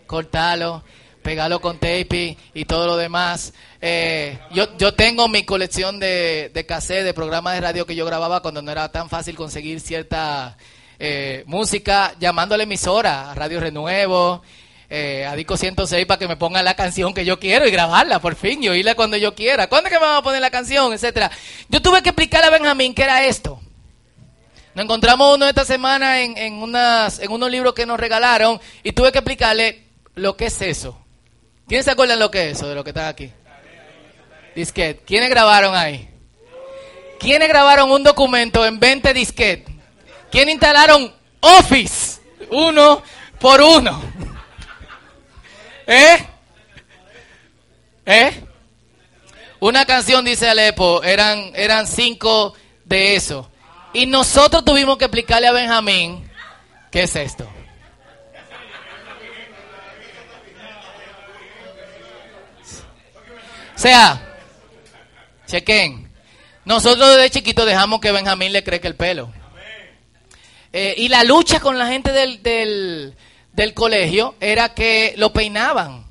cortalo, 0.07 0.85
pegarlo 1.22 1.61
con 1.61 1.79
tape 1.79 2.37
y 2.53 2.64
todo 2.66 2.87
lo 2.87 2.96
demás. 2.96 3.55
Eh, 3.81 4.38
yo, 4.53 4.77
yo 4.77 4.94
tengo 4.94 5.29
mi 5.29 5.44
colección 5.44 5.99
de, 5.99 6.51
de 6.53 6.66
cassette, 6.66 7.05
de 7.05 7.14
programas 7.14 7.55
de 7.55 7.62
radio 7.62 7.87
que 7.87 7.96
yo 7.96 8.05
grababa 8.05 8.42
cuando 8.42 8.62
no 8.62 8.70
era 8.70 8.92
tan 8.92 9.09
fácil 9.09 9.35
conseguir 9.35 9.81
cierta 9.81 10.57
eh, 10.99 11.44
música, 11.46 12.14
llamando 12.20 12.55
a 12.55 12.59
la 12.59 12.64
emisora, 12.64 13.31
a 13.31 13.35
Radio 13.35 13.61
Renuevo, 13.61 14.42
eh, 14.88 15.27
a 15.27 15.35
Disco 15.35 15.57
106 15.57 16.07
para 16.07 16.18
que 16.18 16.29
me 16.29 16.37
ponga 16.37 16.62
la 16.62 16.75
canción 16.75 17.12
que 17.12 17.25
yo 17.25 17.40
quiero 17.40 17.66
y 17.66 17.72
grabarla 17.72 18.20
por 18.20 18.37
fin 18.37 18.62
y 18.62 18.68
oírla 18.68 18.94
cuando 18.94 19.16
yo 19.16 19.35
quiera. 19.35 19.68
¿Cuándo 19.68 19.88
es 19.88 19.94
que 19.94 20.01
me 20.01 20.07
van 20.07 20.16
a 20.18 20.22
poner 20.22 20.40
la 20.40 20.51
canción? 20.51 20.92
Etcétera. 20.92 21.31
Yo 21.68 21.83
tuve 21.83 22.03
que 22.03 22.11
explicarle 22.11 22.46
a 22.46 22.51
Benjamín 22.51 22.94
que 22.94 23.03
era 23.03 23.25
esto. 23.25 23.61
Nos 24.77 24.85
encontramos 24.85 25.35
uno 25.35 25.49
esta 25.49 25.65
semana 25.65 26.21
en, 26.21 26.37
en, 26.37 26.62
unas, 26.62 27.19
en 27.21 27.33
unos 27.33 27.51
libros 27.51 27.73
que 27.73 27.87
nos 27.87 27.99
regalaron 27.99 28.61
y 28.83 28.93
tuve 28.93 29.11
que 29.11 29.21
explicarle 29.21 29.85
lo 30.17 30.37
que 30.37 30.47
es 30.47 30.61
eso. 30.61 31.01
¿Quiénes 31.67 31.87
se 31.87 31.93
acuerdan 31.93 32.19
lo 32.19 32.31
que 32.31 32.51
es 32.51 32.59
eso, 32.59 32.69
de 32.69 32.75
lo 32.75 32.85
que 32.85 32.91
está 32.91 33.09
aquí? 33.09 33.33
Disquet. 34.55 35.03
¿Quiénes 35.07 35.31
grabaron 35.31 35.75
ahí? 35.75 36.11
¿Quiénes 37.19 37.49
grabaron 37.49 37.91
un 37.91 38.03
documento 38.03 38.67
en 38.67 38.79
20 38.79 39.15
disquet? 39.15 39.67
¿Quiénes 40.31 40.57
instalaron 40.57 41.11
Office? 41.41 42.21
Uno 42.51 43.03
por 43.41 43.62
uno. 43.62 44.03
¿Eh? 45.87 46.19
¿Eh? 48.05 48.45
Una 49.59 49.87
canción, 49.87 50.23
dice 50.23 50.51
Alepo, 50.51 51.03
eran, 51.03 51.51
eran 51.55 51.87
cinco 51.87 52.53
de 52.85 53.17
eso. 53.17 53.51
Y 53.92 54.07
nosotros 54.07 54.64
tuvimos 54.64 54.99
que 54.99 55.07
explicarle 55.07 55.46
a 55.46 55.53
Benjamín 55.53 56.29
qué 56.90 57.03
es 57.03 57.16
esto. 57.16 57.49
O 63.75 63.79
sea, 63.79 64.38
chequen. 65.46 66.11
Nosotros 66.64 67.16
desde 67.16 67.31
chiquitos 67.31 67.66
dejamos 67.66 68.01
que 68.01 68.11
Benjamín 68.11 68.53
le 68.53 68.64
que 68.64 68.81
el 68.83 68.96
pelo. 68.96 69.33
Eh, 70.72 70.94
y 70.99 71.09
la 71.09 71.25
lucha 71.25 71.61
con 71.61 71.79
la 71.79 71.87
gente 71.87 72.11
del, 72.12 73.14
del 73.53 73.75
colegio 73.75 74.35
era 74.40 74.75
que 74.75 75.14
lo 75.16 75.33
peinaban. 75.33 76.07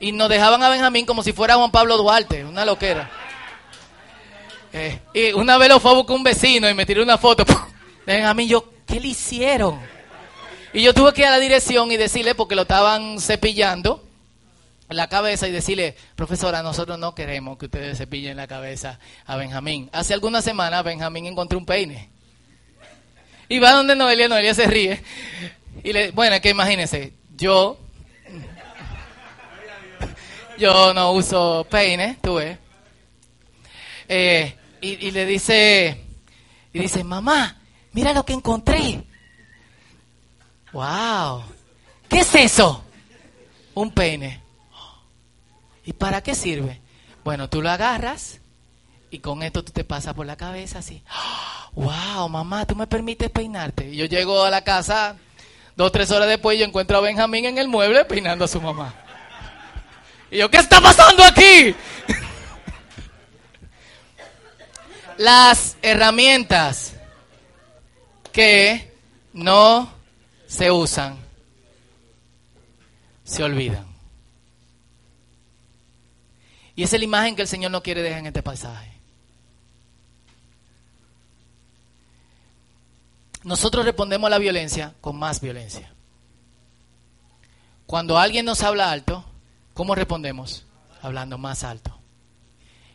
Y 0.00 0.12
nos 0.12 0.28
dejaban 0.28 0.62
a 0.62 0.68
Benjamín 0.68 1.06
como 1.06 1.22
si 1.22 1.32
fuera 1.32 1.56
Juan 1.56 1.70
Pablo 1.70 1.96
Duarte, 1.96 2.44
una 2.44 2.64
loquera. 2.64 3.10
Eh, 4.72 4.98
y 5.14 5.32
una 5.32 5.58
vez 5.58 5.68
lo 5.68 5.80
fue 5.80 5.92
a 5.92 5.94
buscar 5.94 6.16
un 6.16 6.22
vecino 6.22 6.68
y 6.68 6.74
me 6.74 6.86
tiró 6.86 7.02
una 7.02 7.18
foto. 7.18 7.44
A 8.06 8.34
mí, 8.34 8.46
yo, 8.48 8.72
¿qué 8.86 9.00
le 9.00 9.08
hicieron? 9.08 9.78
Y 10.72 10.82
yo 10.82 10.94
tuve 10.94 11.12
que 11.12 11.22
ir 11.22 11.26
a 11.26 11.30
la 11.30 11.38
dirección 11.38 11.90
y 11.92 11.96
decirle, 11.96 12.34
porque 12.34 12.54
lo 12.54 12.62
estaban 12.62 13.20
cepillando 13.20 14.04
la 14.88 15.08
cabeza 15.08 15.46
y 15.46 15.50
decirle, 15.50 15.94
profesora, 16.14 16.62
nosotros 16.62 16.98
no 16.98 17.14
queremos 17.14 17.58
que 17.58 17.66
ustedes 17.66 17.98
cepillen 17.98 18.36
la 18.36 18.46
cabeza 18.46 18.98
a 19.26 19.36
Benjamín. 19.36 19.90
Hace 19.92 20.14
algunas 20.14 20.44
semanas 20.44 20.84
Benjamín 20.84 21.26
encontró 21.26 21.58
un 21.58 21.66
peine. 21.66 22.08
Y 23.48 23.58
va 23.58 23.72
donde 23.72 23.96
Noelia, 23.96 24.28
Noelia 24.28 24.54
se 24.54 24.66
ríe. 24.66 25.02
Y 25.82 25.92
le, 25.92 26.10
bueno, 26.12 26.36
es 26.36 26.40
que 26.40 26.50
imagínense, 26.50 27.12
yo, 27.36 27.78
yo 30.58 30.94
no 30.94 31.12
uso 31.12 31.66
peine, 31.70 32.18
tú 32.22 32.34
ves. 32.34 32.58
Eh, 34.08 34.56
y, 34.80 35.10
le 35.10 35.26
dice, 35.26 36.04
y 36.72 36.78
dice, 36.78 37.04
mamá, 37.04 37.60
mira 37.92 38.12
lo 38.12 38.24
que 38.24 38.32
encontré. 38.32 39.04
¡Wow! 40.72 41.42
¿Qué 42.08 42.20
es 42.20 42.34
eso? 42.34 42.84
Un 43.74 43.90
peine. 43.90 44.40
¿Y 45.84 45.92
para 45.92 46.22
qué 46.22 46.34
sirve? 46.34 46.80
Bueno, 47.24 47.48
tú 47.48 47.60
lo 47.60 47.70
agarras 47.70 48.40
y 49.10 49.18
con 49.18 49.42
esto 49.42 49.64
tú 49.64 49.72
te 49.72 49.84
pasas 49.84 50.14
por 50.14 50.26
la 50.26 50.36
cabeza 50.36 50.78
así. 50.78 51.02
¡Wow, 51.72 52.28
mamá, 52.28 52.66
tú 52.66 52.74
me 52.74 52.86
permites 52.86 53.30
peinarte! 53.30 53.90
Y 53.90 53.96
yo 53.96 54.06
llego 54.06 54.42
a 54.42 54.50
la 54.50 54.62
casa, 54.62 55.16
dos, 55.76 55.92
tres 55.92 56.10
horas 56.10 56.28
después, 56.28 56.58
yo 56.58 56.64
encuentro 56.64 56.96
a 56.98 57.00
Benjamín 57.00 57.44
en 57.44 57.58
el 57.58 57.68
mueble 57.68 58.04
peinando 58.04 58.44
a 58.44 58.48
su 58.48 58.60
mamá. 58.60 58.94
Y 60.30 60.38
yo, 60.38 60.50
¿qué 60.50 60.58
está 60.58 60.80
pasando 60.80 61.24
aquí? 61.24 61.74
Las 65.18 65.76
herramientas 65.82 66.94
que 68.32 68.96
no 69.32 69.90
se 70.46 70.70
usan 70.70 71.18
se 73.24 73.42
olvidan. 73.42 73.86
Y 76.76 76.84
esa 76.84 76.94
es 76.94 77.00
la 77.00 77.04
imagen 77.04 77.34
que 77.34 77.42
el 77.42 77.48
Señor 77.48 77.72
no 77.72 77.82
quiere 77.82 78.00
dejar 78.00 78.20
en 78.20 78.26
este 78.26 78.44
pasaje. 78.44 78.92
Nosotros 83.42 83.84
respondemos 83.84 84.28
a 84.28 84.30
la 84.30 84.38
violencia 84.38 84.94
con 85.00 85.16
más 85.16 85.40
violencia. 85.40 85.92
Cuando 87.86 88.18
alguien 88.18 88.46
nos 88.46 88.62
habla 88.62 88.92
alto, 88.92 89.24
¿cómo 89.74 89.96
respondemos? 89.96 90.64
Hablando 91.02 91.38
más 91.38 91.64
alto. 91.64 91.97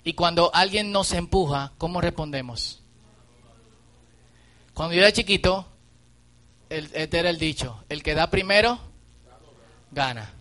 Y 0.04 0.14
cuando 0.14 0.52
alguien 0.54 0.92
nos 0.92 1.14
empuja, 1.14 1.72
¿cómo 1.78 2.02
respondemos? 2.02 2.82
Cuando 4.74 4.96
yo 4.96 5.02
era 5.02 5.12
chiquito, 5.12 5.68
este 6.70 7.20
era 7.20 7.30
el 7.30 7.38
dicho, 7.38 7.84
el 7.90 8.04
que 8.04 8.16
da 8.16 8.30
primero, 8.30 8.80
gana. 9.92 10.34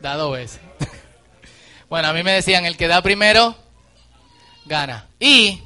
Da 0.00 0.14
dos 0.16 0.32
veces. 0.32 0.60
bueno, 1.88 2.08
a 2.08 2.12
mí 2.12 2.22
me 2.22 2.32
decían, 2.32 2.64
el 2.64 2.76
que 2.76 2.88
da 2.88 3.02
primero, 3.02 3.56
gana. 4.66 5.08
Y 5.18 5.62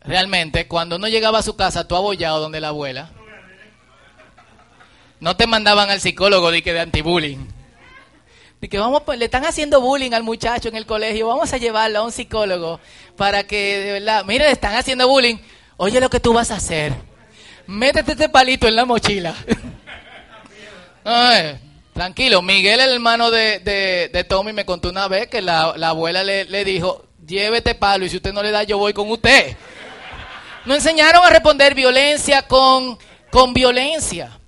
realmente, 0.00 0.66
cuando 0.66 0.96
uno 0.96 1.08
llegaba 1.08 1.38
a 1.38 1.42
su 1.42 1.56
casa, 1.56 1.86
tú 1.86 1.96
abollado 1.96 2.40
donde 2.40 2.60
la 2.60 2.68
abuela, 2.68 3.10
no 5.20 5.36
te 5.36 5.46
mandaban 5.46 5.90
al 5.90 6.00
psicólogo 6.00 6.50
de 6.50 6.62
que 6.62 6.72
de 6.72 6.80
antibullying. 6.80 7.46
De 8.60 8.68
que 8.68 8.78
vamos, 8.78 9.02
pues, 9.04 9.18
le 9.18 9.24
están 9.24 9.44
haciendo 9.44 9.80
bullying 9.80 10.12
al 10.12 10.22
muchacho 10.22 10.68
en 10.68 10.76
el 10.76 10.86
colegio, 10.86 11.26
vamos 11.28 11.52
a 11.52 11.56
llevarlo 11.56 12.00
a 12.00 12.02
un 12.02 12.12
psicólogo 12.12 12.80
para 13.16 13.44
que, 13.44 13.78
de 13.78 13.92
verdad, 13.92 14.24
mire, 14.24 14.44
le 14.44 14.52
están 14.52 14.74
haciendo 14.74 15.08
bullying. 15.08 15.36
Oye, 15.76 16.00
lo 16.00 16.10
que 16.10 16.20
tú 16.20 16.32
vas 16.32 16.50
a 16.50 16.56
hacer 16.56 17.10
métete 17.70 18.12
este 18.12 18.28
palito 18.28 18.66
en 18.66 18.76
la 18.76 18.84
mochila. 18.84 19.34
tranquilo, 21.94 22.42
Miguel, 22.42 22.80
el 22.80 22.92
hermano 22.92 23.30
de, 23.30 23.60
de, 24.12 24.24
Tommy, 24.24 24.52
me 24.52 24.64
contó 24.64 24.90
una 24.90 25.08
vez 25.08 25.28
que 25.28 25.40
la, 25.40 25.70
abuela 25.70 26.24
le, 26.24 26.44
le, 26.44 26.64
dijo, 26.64 27.06
llévete 27.26 27.74
palo 27.74 28.04
y 28.04 28.08
si 28.08 28.16
usted 28.16 28.32
no 28.32 28.42
le 28.42 28.50
da, 28.50 28.64
yo 28.64 28.78
voy 28.78 28.92
con 28.92 29.10
usted. 29.10 29.56
No 30.66 30.74
enseñaron 30.74 31.24
a 31.24 31.30
responder 31.30 31.74
violencia 31.74 32.42
con, 32.42 32.98
con 33.30 33.54
violencia. 33.54 34.39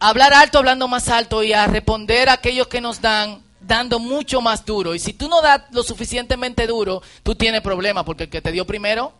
Hablar 0.00 0.34
alto 0.34 0.58
hablando 0.58 0.88
más 0.88 1.08
alto 1.08 1.42
y 1.42 1.52
a 1.52 1.66
responder 1.66 2.28
a 2.28 2.34
aquellos 2.34 2.68
que 2.68 2.80
nos 2.80 3.00
dan 3.00 3.42
dando 3.60 3.98
mucho 3.98 4.40
más 4.40 4.64
duro. 4.64 4.94
Y 4.94 4.98
si 4.98 5.12
tú 5.12 5.28
no 5.28 5.40
das 5.40 5.62
lo 5.70 5.82
suficientemente 5.82 6.66
duro, 6.66 7.02
tú 7.22 7.34
tienes 7.34 7.62
problemas 7.62 8.04
porque 8.04 8.24
el 8.24 8.30
que 8.30 8.42
te 8.42 8.52
dio 8.52 8.66
primero 8.66 9.14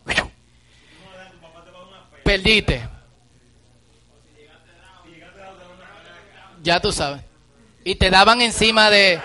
perdiste. 2.25 2.89
Ya 6.63 6.81
tú 6.81 6.91
sabes. 6.91 7.21
Y 7.83 7.95
te 7.95 8.09
daban 8.09 8.41
encima 8.41 8.89
de, 8.89 9.21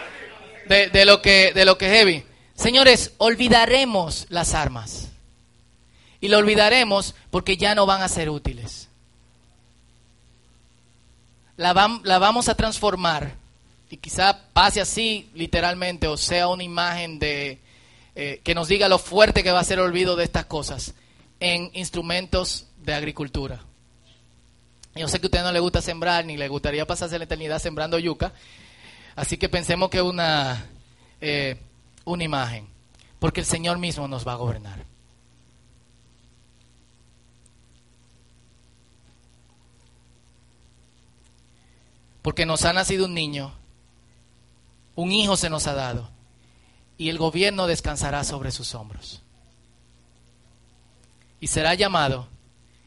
de, 0.69 1.05
lo 1.07 1.23
que 1.23 1.53
de 1.55 1.65
lo 1.65 1.79
que 1.79 1.89
heavy. 1.89 2.25
Señores, 2.55 3.15
olvidaremos 3.17 4.27
las 4.29 4.53
armas. 4.53 5.09
Y 6.21 6.29
lo 6.29 6.37
olvidaremos 6.37 7.15
porque 7.31 7.57
ya 7.57 7.75
no 7.75 7.87
van 7.87 8.03
a 8.03 8.09
ser 8.09 8.29
útiles. 8.29 8.80
La, 11.61 11.75
vamos 11.75 12.49
a 12.49 12.55
transformar. 12.55 13.35
Y 13.91 13.99
quizá 13.99 14.47
pase 14.55 14.81
así 14.81 15.29
literalmente 15.35 16.07
o 16.07 16.17
sea 16.17 16.49
una 16.49 16.65
imagen 16.65 17.19
de 17.19 17.59
eh, 18.15 18.41
que 18.43 18.55
nos 18.55 18.69
diga 18.69 18.89
lo 18.89 18.99
fuerte 18.99 19.43
que 19.43 19.53
va 19.53 19.61
a 19.61 19.65
ser 19.65 19.79
el 19.79 19.85
olvido 19.85 20.17
de 20.17 20.25
estas 20.25 20.47
cosas 20.47 20.95
en 21.39 21.71
instrumentos 21.75 22.67
de 22.79 22.95
agricultura. 22.95 23.61
Yo 24.95 25.07
sé 25.07 25.21
que 25.21 25.27
a 25.27 25.29
usted 25.29 25.43
no 25.43 25.53
le 25.53 25.61
gusta 25.61 25.83
sembrar 25.83 26.25
ni 26.25 26.39
le 26.39 26.49
gustaría 26.49 26.87
pasarse 26.87 27.19
la 27.19 27.25
eternidad 27.25 27.59
sembrando 27.59 27.99
yuca, 27.99 28.33
así 29.15 29.37
que 29.37 29.51
pensemos 29.51 29.91
que 29.91 30.01
una, 30.01 30.65
eh, 31.21 31.59
una 32.07 32.25
imagen, 32.25 32.69
porque 33.19 33.41
el 33.41 33.47
Señor 33.47 33.77
mismo 33.77 34.09
nos 34.09 34.27
va 34.27 34.33
a 34.33 34.37
gobernar. 34.37 34.90
Porque 42.31 42.47
nos 42.47 42.65
ha 42.65 42.73
nacido 42.73 43.07
un 43.07 43.15
niño, 43.15 43.53
un 44.95 45.11
hijo 45.11 45.37
se 45.37 45.51
nos 45.51 45.67
ha 45.67 45.75
dado, 45.75 46.09
y 46.97 47.09
el 47.09 47.19
gobierno 47.19 47.67
descansará 47.67 48.23
sobre 48.23 48.53
sus 48.53 48.73
hombros. 48.77 49.21
Y 51.41 51.49
será 51.49 51.75
llamado 51.75 52.29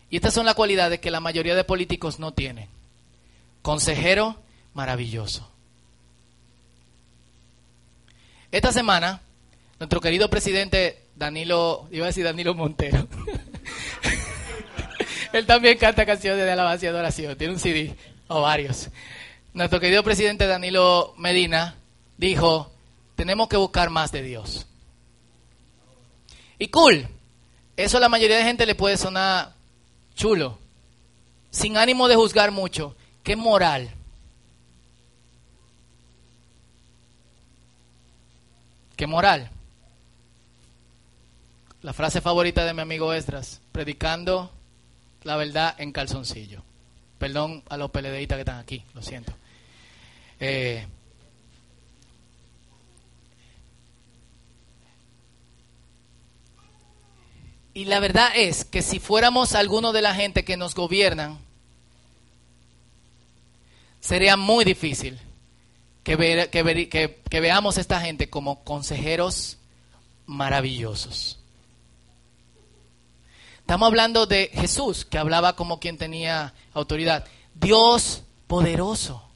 y 0.10 0.15
estas 0.15 0.34
son 0.34 0.45
las 0.45 0.56
cualidades 0.56 1.01
que 1.01 1.12
la 1.12 1.19
mayoría 1.19 1.56
de 1.56 1.65
políticos 1.65 2.19
no 2.19 2.32
tienen. 2.32 2.69
Consejero 3.62 4.41
maravilloso. 4.73 5.51
Esta 8.49 8.71
semana, 8.71 9.23
nuestro 9.77 9.99
querido 9.99 10.29
presidente 10.29 11.03
Danilo, 11.17 11.89
iba 11.91 12.06
a 12.06 12.08
decir 12.08 12.23
Danilo 12.23 12.53
Montero. 12.53 13.10
Él 15.34 15.45
también 15.45 15.77
canta 15.77 16.06
canciones 16.06 16.45
de 16.45 16.49
alabanza 16.49 16.86
y 16.86 16.88
adoración. 16.88 17.38
Tiene 17.38 17.56
un 17.56 17.60
CD 17.60 17.93
o 18.29 18.41
varios. 18.41 18.89
Nuestro 19.53 19.79
querido 19.79 20.03
presidente 20.03 20.47
Danilo 20.47 21.13
Medina 21.17 21.75
dijo, 22.17 22.71
tenemos 23.15 23.47
que 23.47 23.57
buscar 23.57 23.91
más 23.91 24.11
de 24.11 24.23
Dios. 24.23 24.65
Y 26.57 26.69
cool, 26.69 27.07
eso 27.77 27.97
a 27.97 27.99
la 27.99 28.09
mayoría 28.09 28.37
de 28.37 28.45
gente 28.45 28.65
le 28.65 28.73
puede 28.73 28.97
sonar 28.97 29.53
chulo, 30.15 30.57
sin 31.51 31.77
ánimo 31.77 32.07
de 32.07 32.15
juzgar 32.15 32.49
mucho, 32.51 32.95
qué 33.21 33.35
moral. 33.35 33.91
¿Qué 38.95 39.05
moral? 39.05 39.51
La 41.83 41.93
frase 41.93 42.21
favorita 42.21 42.65
de 42.65 42.73
mi 42.73 42.81
amigo 42.81 43.13
Estras, 43.13 43.61
predicando 43.71 44.51
la 45.23 45.35
verdad 45.35 45.75
en 45.77 45.91
calzoncillo. 45.91 46.63
Perdón 47.19 47.63
a 47.69 47.77
los 47.77 47.91
peledeítas 47.91 48.37
que 48.37 48.41
están 48.41 48.59
aquí, 48.59 48.83
lo 48.93 49.01
siento. 49.01 49.33
Eh, 50.39 50.85
Y 57.73 57.85
la 57.85 57.99
verdad 57.99 58.29
es 58.35 58.65
que 58.65 58.83
si 58.83 58.99
fuéramos 58.99 59.55
alguno 59.55 59.93
de 59.93 60.03
la 60.03 60.13
gente 60.13 60.45
que 60.45 60.57
nos 60.57 60.75
gobiernan, 60.75 61.39
sería 63.99 64.37
muy 64.37 64.63
difícil 64.63 65.19
que, 66.03 66.15
que, 66.51 67.21
que, 67.27 67.39
veamos 67.39 67.77
a 67.77 67.81
esta 67.81 67.99
gente 67.99 68.29
como 68.29 68.63
consejeros 68.63 69.57
maravillosos. 70.27 71.39
Estamos 73.57 73.87
hablando 73.87 74.27
de 74.27 74.51
Jesús, 74.53 75.03
que 75.05 75.17
hablaba 75.17 75.55
como 75.55 75.79
quien 75.79 75.97
tenía 75.97 76.53
autoridad. 76.73 77.25
Dios 77.55 78.21
poderoso. 78.45 79.27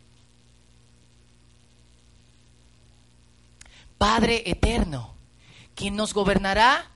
Padre 3.97 4.43
eterno, 4.45 5.15
quien 5.75 5.95
nos 5.95 6.13
gobernará 6.13 6.91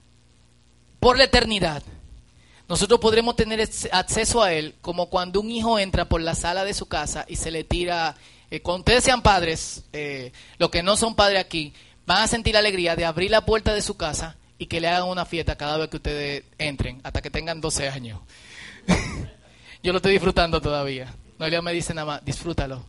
por 0.99 1.17
la 1.17 1.25
eternidad. 1.25 1.83
Nosotros 2.67 2.99
podremos 2.99 3.35
tener 3.35 3.67
acceso 3.91 4.41
a 4.41 4.53
Él 4.53 4.75
como 4.81 5.09
cuando 5.09 5.41
un 5.41 5.51
hijo 5.51 5.77
entra 5.77 6.05
por 6.05 6.21
la 6.21 6.35
sala 6.35 6.63
de 6.63 6.73
su 6.73 6.85
casa 6.85 7.25
y 7.27 7.35
se 7.35 7.51
le 7.51 7.63
tira, 7.63 8.15
eh, 8.49 8.61
cuando 8.61 8.79
ustedes 8.79 9.03
sean 9.03 9.21
padres, 9.21 9.83
eh, 9.91 10.31
los 10.57 10.69
que 10.69 10.83
no 10.83 10.95
son 10.95 11.15
padres 11.15 11.41
aquí, 11.41 11.73
van 12.05 12.23
a 12.23 12.27
sentir 12.27 12.53
la 12.53 12.59
alegría 12.59 12.95
de 12.95 13.05
abrir 13.05 13.31
la 13.31 13.45
puerta 13.45 13.73
de 13.73 13.81
su 13.81 13.97
casa 13.97 14.37
y 14.57 14.67
que 14.67 14.79
le 14.79 14.87
hagan 14.87 15.09
una 15.09 15.25
fiesta 15.25 15.57
cada 15.57 15.77
vez 15.77 15.89
que 15.89 15.97
ustedes 15.97 16.43
entren, 16.59 17.01
hasta 17.03 17.21
que 17.21 17.29
tengan 17.29 17.61
12 17.61 17.89
años. 17.89 18.21
Yo 19.83 19.91
lo 19.91 19.97
estoy 19.97 20.13
disfrutando 20.13 20.61
todavía. 20.61 21.13
Noelia 21.39 21.61
me 21.63 21.73
dice 21.73 21.93
nada 21.93 22.05
más, 22.05 22.25
disfrútalo. 22.25 22.85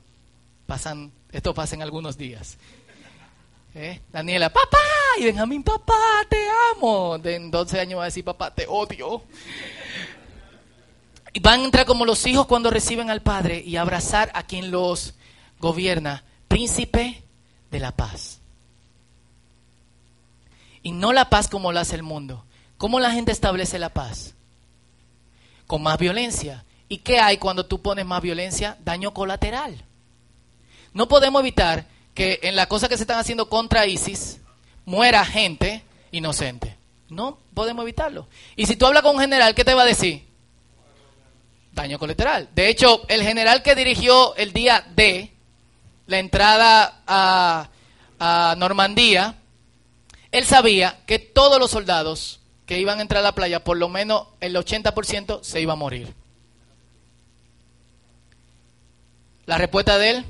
Pasan, 0.66 1.11
esto 1.33 1.55
pasa 1.55 1.75
en 1.75 1.83
algunos 1.83 2.18
días. 2.18 2.59
¿Eh? 3.75 4.01
Daniela, 4.13 4.51
papá, 4.51 4.79
y 5.19 5.25
Benjamín, 5.25 5.63
papá, 5.63 5.95
te 6.29 6.47
amo. 6.75 7.19
De 7.19 7.37
en 7.37 7.51
12 7.51 7.81
años 7.81 7.99
va 7.99 8.05
a 8.05 8.07
decir, 8.07 8.25
papá, 8.25 8.55
te 8.55 8.67
odio. 8.69 9.23
Y 11.33 11.41
van 11.41 11.61
a 11.61 11.65
entrar 11.65 11.87
como 11.87 12.05
los 12.05 12.27
hijos 12.27 12.47
cuando 12.47 12.71
reciben 12.71 13.09
al 13.09 13.23
Padre 13.23 13.63
y 13.65 13.77
abrazar 13.77 14.31
a 14.35 14.43
quien 14.43 14.71
los 14.71 15.15
gobierna, 15.59 16.25
príncipe 16.49 17.23
de 17.71 17.81
la 17.81 17.93
paz. 17.93 18.41
Y 20.83 20.93
no 20.93 21.13
la 21.13 21.31
paz 21.31 21.49
como 21.49 21.73
la 21.73 21.81
hace 21.81 21.97
el 21.97 22.03
mundo. 22.03 22.45
¿Cómo 22.77 23.01
la 23.01 23.13
gente 23.13 23.33
establece 23.33 23.79
la 23.79 23.91
paz? 23.91 24.35
Con 25.67 25.83
más 25.83 25.97
violencia. 25.99 26.65
¿Y 26.89 26.99
qué 26.99 27.21
hay 27.21 27.39
cuando 27.39 27.65
tú 27.65 27.81
pones 27.81 28.05
más 28.05 28.21
violencia? 28.21 28.77
Daño 28.85 29.15
colateral. 29.15 29.85
No 30.93 31.09
podemos 31.09 31.41
evitar 31.41 31.87
que 32.14 32.40
en 32.42 32.57
la 32.57 32.66
cosa 32.66 32.88
que 32.88 32.96
se 32.96 33.05
están 33.05 33.18
haciendo 33.18 33.48
contra 33.48 33.87
ISIS 33.87 34.40
muera 34.85 35.25
gente 35.25 35.83
inocente. 36.11 36.77
No 37.09 37.38
podemos 37.55 37.83
evitarlo. 37.83 38.27
Y 38.57 38.66
si 38.66 38.77
tú 38.77 38.87
hablas 38.87 39.03
con 39.03 39.16
un 39.16 39.20
general, 39.20 39.55
¿qué 39.55 39.64
te 39.64 39.75
va 39.75 39.83
a 39.83 39.87
decir? 39.87 40.27
Daño 41.72 41.98
colateral. 41.98 42.48
De 42.55 42.68
hecho, 42.68 43.03
el 43.09 43.22
general 43.22 43.62
que 43.62 43.75
dirigió 43.75 44.35
el 44.37 44.53
día 44.53 44.87
D, 44.94 45.31
la 46.07 46.18
entrada 46.18 47.03
a, 47.07 47.68
a 48.18 48.55
Normandía, 48.57 49.37
él 50.31 50.44
sabía 50.44 51.01
que 51.07 51.18
todos 51.18 51.59
los 51.59 51.70
soldados 51.70 52.40
que 52.66 52.79
iban 52.79 52.98
a 52.98 53.03
entrar 53.03 53.20
a 53.20 53.25
la 53.25 53.35
playa, 53.35 53.64
por 53.64 53.77
lo 53.77 53.88
menos 53.88 54.29
el 54.40 54.57
80% 54.57 55.42
se 55.42 55.61
iba 55.61 55.75
a 55.75 55.77
morir. 55.77 56.14
La 59.44 59.59
respuesta 59.59 59.98
de 59.98 60.11
él, 60.11 60.25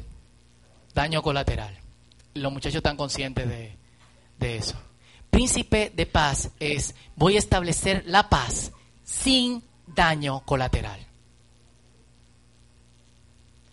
daño 0.95 1.23
colateral. 1.23 1.79
Los 2.35 2.53
muchachos 2.53 2.77
están 2.77 2.97
conscientes 2.97 3.49
de, 3.49 3.77
de 4.39 4.57
eso. 4.57 4.77
Príncipe 5.31 5.93
de 5.95 6.07
paz 6.07 6.51
es, 6.61 6.95
voy 7.17 7.37
a 7.37 7.39
establecer 7.39 8.05
la 8.07 8.29
paz 8.29 8.73
sin 9.05 9.63
daño 9.87 10.41
colateral. 10.45 11.01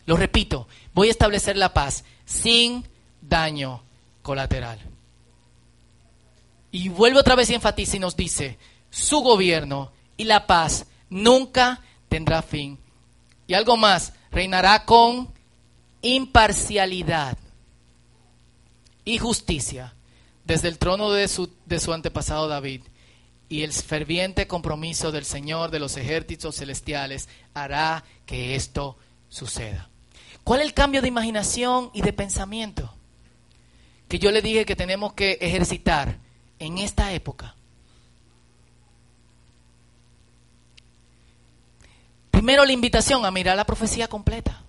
Lo 0.06 0.18
repito, 0.18 0.68
voy 0.94 1.10
a 1.10 1.12
establecer 1.12 1.56
la 1.56 1.74
paz 1.74 2.04
sin 2.26 2.86
daño 3.22 3.84
colateral. 4.22 4.80
Y 6.72 6.90
vuelve 6.90 7.20
otra 7.20 7.36
vez 7.36 7.50
y 7.50 7.56
enfatiza 7.56 7.98
y 7.98 8.00
nos 8.00 8.16
dice, 8.16 8.58
su 8.90 9.20
gobierno 9.20 9.92
y 10.18 10.24
la 10.24 10.48
paz 10.48 10.86
nunca 11.10 11.82
tendrá 12.08 12.42
fin. 12.42 12.80
Y 13.48 13.54
algo 13.54 13.78
más, 13.78 14.14
reinará 14.32 14.86
con 14.86 15.32
imparcialidad 16.02 17.38
y 19.06 19.18
justicia 19.18 19.94
desde 20.46 20.68
el 20.68 20.78
trono 20.78 21.12
de 21.12 21.28
su, 21.28 21.50
de 21.66 21.80
su 21.80 21.94
antepasado 21.94 22.48
David. 22.48 22.82
Y 23.50 23.64
el 23.64 23.74
ferviente 23.74 24.48
compromiso 24.48 25.12
del 25.12 25.26
Señor 25.26 25.72
de 25.72 25.80
los 25.80 25.98
ejércitos 25.98 26.56
celestiales 26.56 27.28
hará 27.54 28.04
que 28.26 28.56
esto 28.56 28.98
suceda. 29.28 29.90
¿Cuál 30.44 30.62
es 30.62 30.68
el 30.68 30.74
cambio 30.74 31.02
de 31.02 31.08
imaginación 31.08 31.90
y 31.94 32.02
de 32.02 32.14
pensamiento? 32.14 32.94
Que 34.08 34.20
yo 34.20 34.32
le 34.32 34.42
dije 34.42 34.66
que 34.66 34.76
tenemos 34.76 35.14
que 35.14 35.38
ejercitar 35.42 36.20
en 36.60 36.78
esta 36.78 37.12
época. 37.14 37.56
Primero 42.32 42.66
la 42.66 42.72
invitación 42.72 43.26
a 43.26 43.32
mirar 43.32 43.58
la 43.58 43.66
profecía 43.66 44.08
completa. 44.08 44.64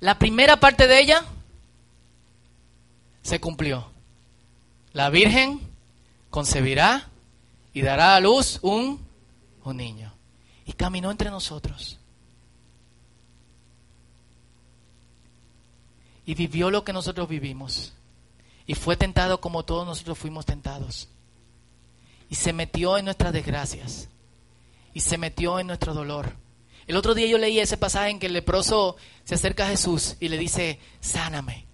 La 0.00 0.18
primera 0.18 0.60
parte 0.60 0.86
de 0.86 1.00
ella 1.00 1.24
se 3.22 3.40
cumplió. 3.40 3.90
La 4.92 5.10
Virgen 5.10 5.60
concebirá 6.30 7.08
y 7.72 7.82
dará 7.82 8.14
a 8.14 8.20
luz 8.20 8.58
un, 8.62 9.06
un 9.64 9.76
niño. 9.76 10.12
Y 10.64 10.72
caminó 10.72 11.10
entre 11.10 11.30
nosotros. 11.30 11.98
Y 16.24 16.34
vivió 16.34 16.70
lo 16.70 16.84
que 16.84 16.92
nosotros 16.92 17.28
vivimos. 17.28 17.92
Y 18.66 18.74
fue 18.74 18.96
tentado 18.96 19.40
como 19.40 19.64
todos 19.64 19.86
nosotros 19.86 20.18
fuimos 20.18 20.44
tentados. 20.44 21.08
Y 22.28 22.34
se 22.34 22.52
metió 22.52 22.98
en 22.98 23.04
nuestras 23.04 23.32
desgracias. 23.32 24.08
Y 24.92 25.00
se 25.00 25.18
metió 25.18 25.58
en 25.58 25.68
nuestro 25.68 25.94
dolor. 25.94 26.32
El 26.86 26.96
otro 26.96 27.14
día 27.14 27.26
yo 27.26 27.38
leí 27.38 27.58
ese 27.58 27.76
pasaje 27.76 28.10
en 28.10 28.18
que 28.18 28.26
el 28.26 28.32
leproso 28.32 28.96
se 29.24 29.34
acerca 29.34 29.66
a 29.66 29.70
Jesús 29.70 30.16
y 30.20 30.28
le 30.28 30.38
dice, 30.38 30.78
sáname. 31.00 31.66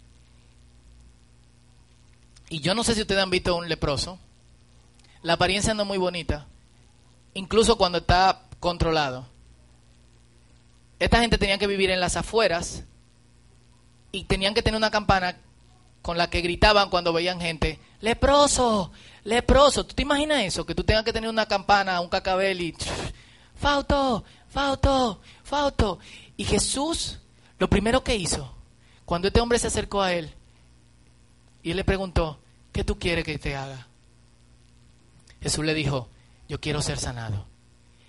Y 2.48 2.60
yo 2.60 2.74
no 2.74 2.84
sé 2.84 2.94
si 2.94 3.02
ustedes 3.02 3.22
han 3.22 3.30
visto 3.30 3.56
un 3.56 3.68
leproso. 3.68 4.18
La 5.22 5.34
apariencia 5.34 5.74
no 5.74 5.82
es 5.82 5.88
muy 5.88 5.98
bonita. 5.98 6.46
Incluso 7.34 7.76
cuando 7.76 7.98
está 7.98 8.42
controlado. 8.60 9.26
Esta 10.98 11.20
gente 11.20 11.38
tenía 11.38 11.58
que 11.58 11.66
vivir 11.66 11.90
en 11.90 12.00
las 12.00 12.16
afueras 12.16 12.84
y 14.12 14.24
tenían 14.24 14.54
que 14.54 14.62
tener 14.62 14.76
una 14.76 14.90
campana 14.90 15.36
con 16.02 16.18
la 16.18 16.28
que 16.28 16.40
gritaban 16.42 16.90
cuando 16.90 17.12
veían 17.12 17.40
gente, 17.40 17.78
leproso, 18.00 18.92
leproso. 19.24 19.84
¿Tú 19.84 19.94
te 19.94 20.02
imaginas 20.02 20.42
eso? 20.42 20.66
Que 20.66 20.74
tú 20.74 20.84
tengas 20.84 21.04
que 21.04 21.12
tener 21.12 21.30
una 21.30 21.46
campana, 21.46 22.00
un 22.00 22.08
cacabel 22.08 22.60
y... 22.60 22.74
Fauto, 23.56 24.24
Fauto, 24.52 25.20
Fauto. 25.42 25.98
Y 26.36 26.44
Jesús, 26.44 27.18
lo 27.58 27.70
primero 27.70 28.04
que 28.04 28.16
hizo, 28.16 28.54
cuando 29.06 29.28
este 29.28 29.40
hombre 29.40 29.58
se 29.58 29.68
acercó 29.68 30.02
a 30.02 30.12
él, 30.12 30.30
y 31.62 31.70
él 31.70 31.76
le 31.78 31.84
preguntó, 31.84 32.38
¿qué 32.70 32.84
tú 32.84 32.98
quieres 32.98 33.24
que 33.24 33.38
te 33.38 33.56
haga? 33.56 33.88
Jesús 35.40 35.64
le 35.64 35.72
dijo, 35.72 36.08
yo 36.48 36.60
quiero 36.60 36.82
ser 36.82 36.98
sanado. 36.98 37.46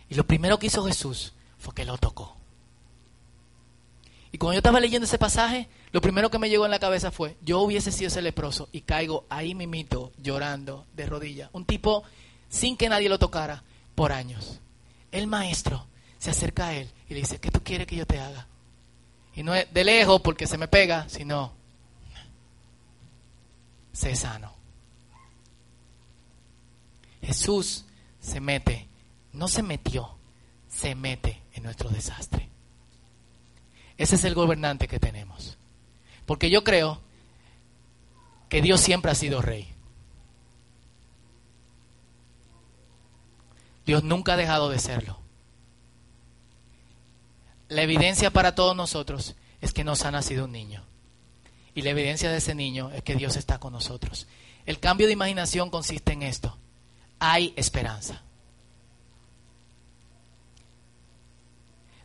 Y 0.10 0.15
lo 0.15 0.27
primero 0.27 0.60
que 0.60 0.67
hizo 0.67 0.86
Jesús 0.86 1.34
fue 1.58 1.73
que 1.73 1.86
lo 1.86 1.97
tocó. 1.97 2.36
Y 4.34 4.38
cuando 4.38 4.56
yo 4.56 4.60
estaba 4.60 4.82
leyendo 4.82 5.06
ese 5.06 5.17
pasaje, 5.17 5.69
lo 5.91 6.01
primero 6.01 6.29
que 6.29 6.39
me 6.39 6.49
llegó 6.49 6.65
en 6.65 6.71
la 6.71 6.79
cabeza 6.79 7.12
fue, 7.12 7.38
yo 7.41 7.60
hubiese 7.62 7.91
sido 7.91 8.08
ese 8.08 8.21
leproso 8.21 8.67
y 8.71 8.82
caigo 8.82 9.25
ahí 9.29 9.56
mimito 9.56 10.12
llorando 10.17 10.88
de 10.93 11.06
rodillas. 11.06 11.49
Un 11.53 11.65
tipo 11.65 12.03
sin 12.49 12.75
que 12.75 12.89
nadie 12.89 13.10
lo 13.10 13.19
tocara 13.19 13.63
por 13.95 14.12
años. 14.12 14.60
El 15.12 15.27
maestro 15.27 15.86
se 16.23 16.29
acerca 16.29 16.67
a 16.67 16.73
él 16.73 16.89
y 17.09 17.15
le 17.15 17.19
dice, 17.19 17.38
¿qué 17.38 17.51
tú 17.51 17.62
quieres 17.62 17.86
que 17.86 17.97
yo 17.97 18.07
te 18.07 18.17
haga? 18.17 18.47
Y 19.36 19.43
no 19.43 19.53
es 19.53 19.73
de 19.73 19.83
lejos 19.83 20.21
porque 20.21 20.47
se 20.47 20.57
me 20.57 20.69
pega, 20.69 21.09
sino, 21.09 21.51
sé 23.91 24.15
sano. 24.15 24.55
Jesús 27.21 27.83
se 28.21 28.39
mete, 28.39 28.88
no 29.33 29.49
se 29.49 29.63
metió, 29.63 30.15
se 30.69 30.95
mete 30.95 31.41
en 31.55 31.63
nuestro 31.63 31.89
desastre. 31.89 32.47
Ese 33.97 34.15
es 34.15 34.23
el 34.23 34.33
gobernante 34.33 34.88
que 34.88 35.01
tenemos. 35.01 35.57
Porque 36.25 36.49
yo 36.49 36.63
creo 36.63 37.01
que 38.47 38.62
Dios 38.62 38.79
siempre 38.79 39.12
ha 39.12 39.15
sido 39.15 39.41
rey. 39.41 39.67
Dios 43.86 44.05
nunca 44.05 44.36
ha 44.36 44.38
dejado 44.38 44.69
de 44.69 44.79
serlo. 44.79 45.22
La 47.73 47.81
evidencia 47.81 48.29
para 48.29 48.53
todos 48.53 48.75
nosotros 48.75 49.33
es 49.59 49.73
que 49.73 49.83
nos 49.83 50.05
ha 50.05 50.12
nacido 50.12 50.45
un 50.45 50.51
niño. 50.51 50.83
Y 51.73 51.81
la 51.81 51.89
evidencia 51.89 52.29
de 52.29 52.38
ese 52.38 52.53
niño 52.53 52.91
es 52.91 53.01
que 53.01 53.15
Dios 53.15 53.36
está 53.36 53.57
con 53.57 53.73
nosotros. 53.73 54.27
El 54.67 54.79
cambio 54.79 55.07
de 55.07 55.13
imaginación 55.13 55.71
consiste 55.71 56.13
en 56.13 56.21
esto. 56.21 56.55
Hay 57.17 57.51
esperanza. 57.55 58.21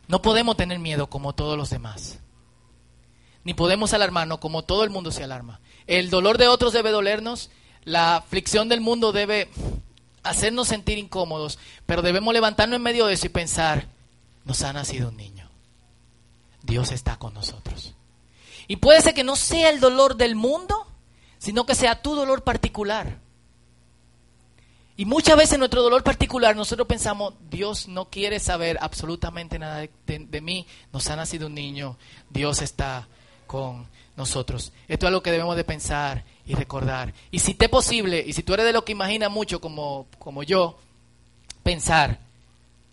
No 0.07 0.23
podemos 0.23 0.57
tener 0.57 0.79
miedo 0.79 1.07
como 1.07 1.35
todos 1.35 1.55
los 1.55 1.69
demás. 1.69 2.17
Ni 3.43 3.53
podemos 3.53 3.93
alarmarnos 3.93 4.39
como 4.39 4.63
todo 4.63 4.83
el 4.83 4.89
mundo 4.89 5.11
se 5.11 5.23
alarma. 5.23 5.59
El 5.85 6.09
dolor 6.09 6.39
de 6.39 6.47
otros 6.47 6.73
debe 6.73 6.89
dolernos, 6.89 7.51
la 7.83 8.15
aflicción 8.15 8.69
del 8.69 8.81
mundo 8.81 9.11
debe 9.11 9.51
hacernos 10.23 10.67
sentir 10.67 10.97
incómodos, 10.97 11.59
pero 11.85 12.01
debemos 12.01 12.33
levantarnos 12.33 12.77
en 12.77 12.81
medio 12.81 13.05
de 13.05 13.13
eso 13.13 13.27
y 13.27 13.29
pensar, 13.29 13.87
nos 14.45 14.63
ha 14.63 14.73
nacido 14.73 15.09
un 15.09 15.17
niño. 15.17 15.38
Dios 16.61 16.91
está 16.91 17.17
con 17.17 17.33
nosotros. 17.33 17.95
Y 18.67 18.77
puede 18.77 19.01
ser 19.01 19.13
que 19.13 19.23
no 19.23 19.35
sea 19.35 19.69
el 19.69 19.79
dolor 19.79 20.15
del 20.15 20.35
mundo, 20.35 20.87
sino 21.39 21.65
que 21.65 21.75
sea 21.75 22.01
tu 22.01 22.15
dolor 22.15 22.43
particular. 22.43 23.17
Y 24.99 25.05
muchas 25.05 25.37
veces 25.37 25.57
nuestro 25.57 25.81
dolor 25.81 26.03
particular 26.03 26.57
nosotros 26.57 26.85
pensamos, 26.85 27.33
Dios 27.49 27.87
no 27.87 28.09
quiere 28.09 28.37
saber 28.39 28.77
absolutamente 28.81 29.57
nada 29.57 29.87
de, 30.05 30.41
mí, 30.41 30.67
nos 30.91 31.09
ha 31.09 31.15
nacido 31.15 31.47
un 31.47 31.55
niño, 31.55 31.97
Dios 32.29 32.61
está 32.61 33.07
con 33.47 33.87
nosotros. 34.17 34.73
Esto 34.89 35.05
es 35.05 35.07
algo 35.07 35.23
que 35.23 35.31
debemos 35.31 35.55
de 35.55 35.63
pensar 35.63 36.25
y 36.45 36.53
recordar. 36.53 37.13
Y 37.31 37.39
si 37.39 37.53
te 37.53 37.65
es 37.65 37.71
posible, 37.71 38.21
y 38.27 38.33
si 38.33 38.43
tú 38.43 38.53
eres 38.53 38.65
de 38.65 38.73
lo 38.73 38.83
que 38.83 38.91
imagina 38.91 39.29
mucho 39.29 39.61
como, 39.61 40.07
como 40.19 40.43
yo, 40.43 40.77
pensar 41.63 42.19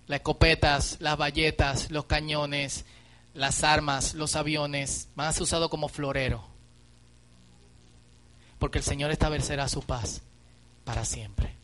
las 0.06 0.18
escopetas, 0.20 0.98
las 1.00 1.18
bayetas, 1.18 1.90
los 1.90 2.04
cañones, 2.04 2.84
las 3.36 3.62
armas, 3.62 4.14
los 4.14 4.34
aviones, 4.34 5.08
más 5.14 5.40
usado 5.40 5.70
como 5.70 5.88
florero. 5.88 6.44
Porque 8.58 8.78
el 8.78 8.84
Señor 8.84 9.10
establecerá 9.10 9.68
su 9.68 9.82
paz 9.82 10.22
para 10.84 11.04
siempre. 11.04 11.54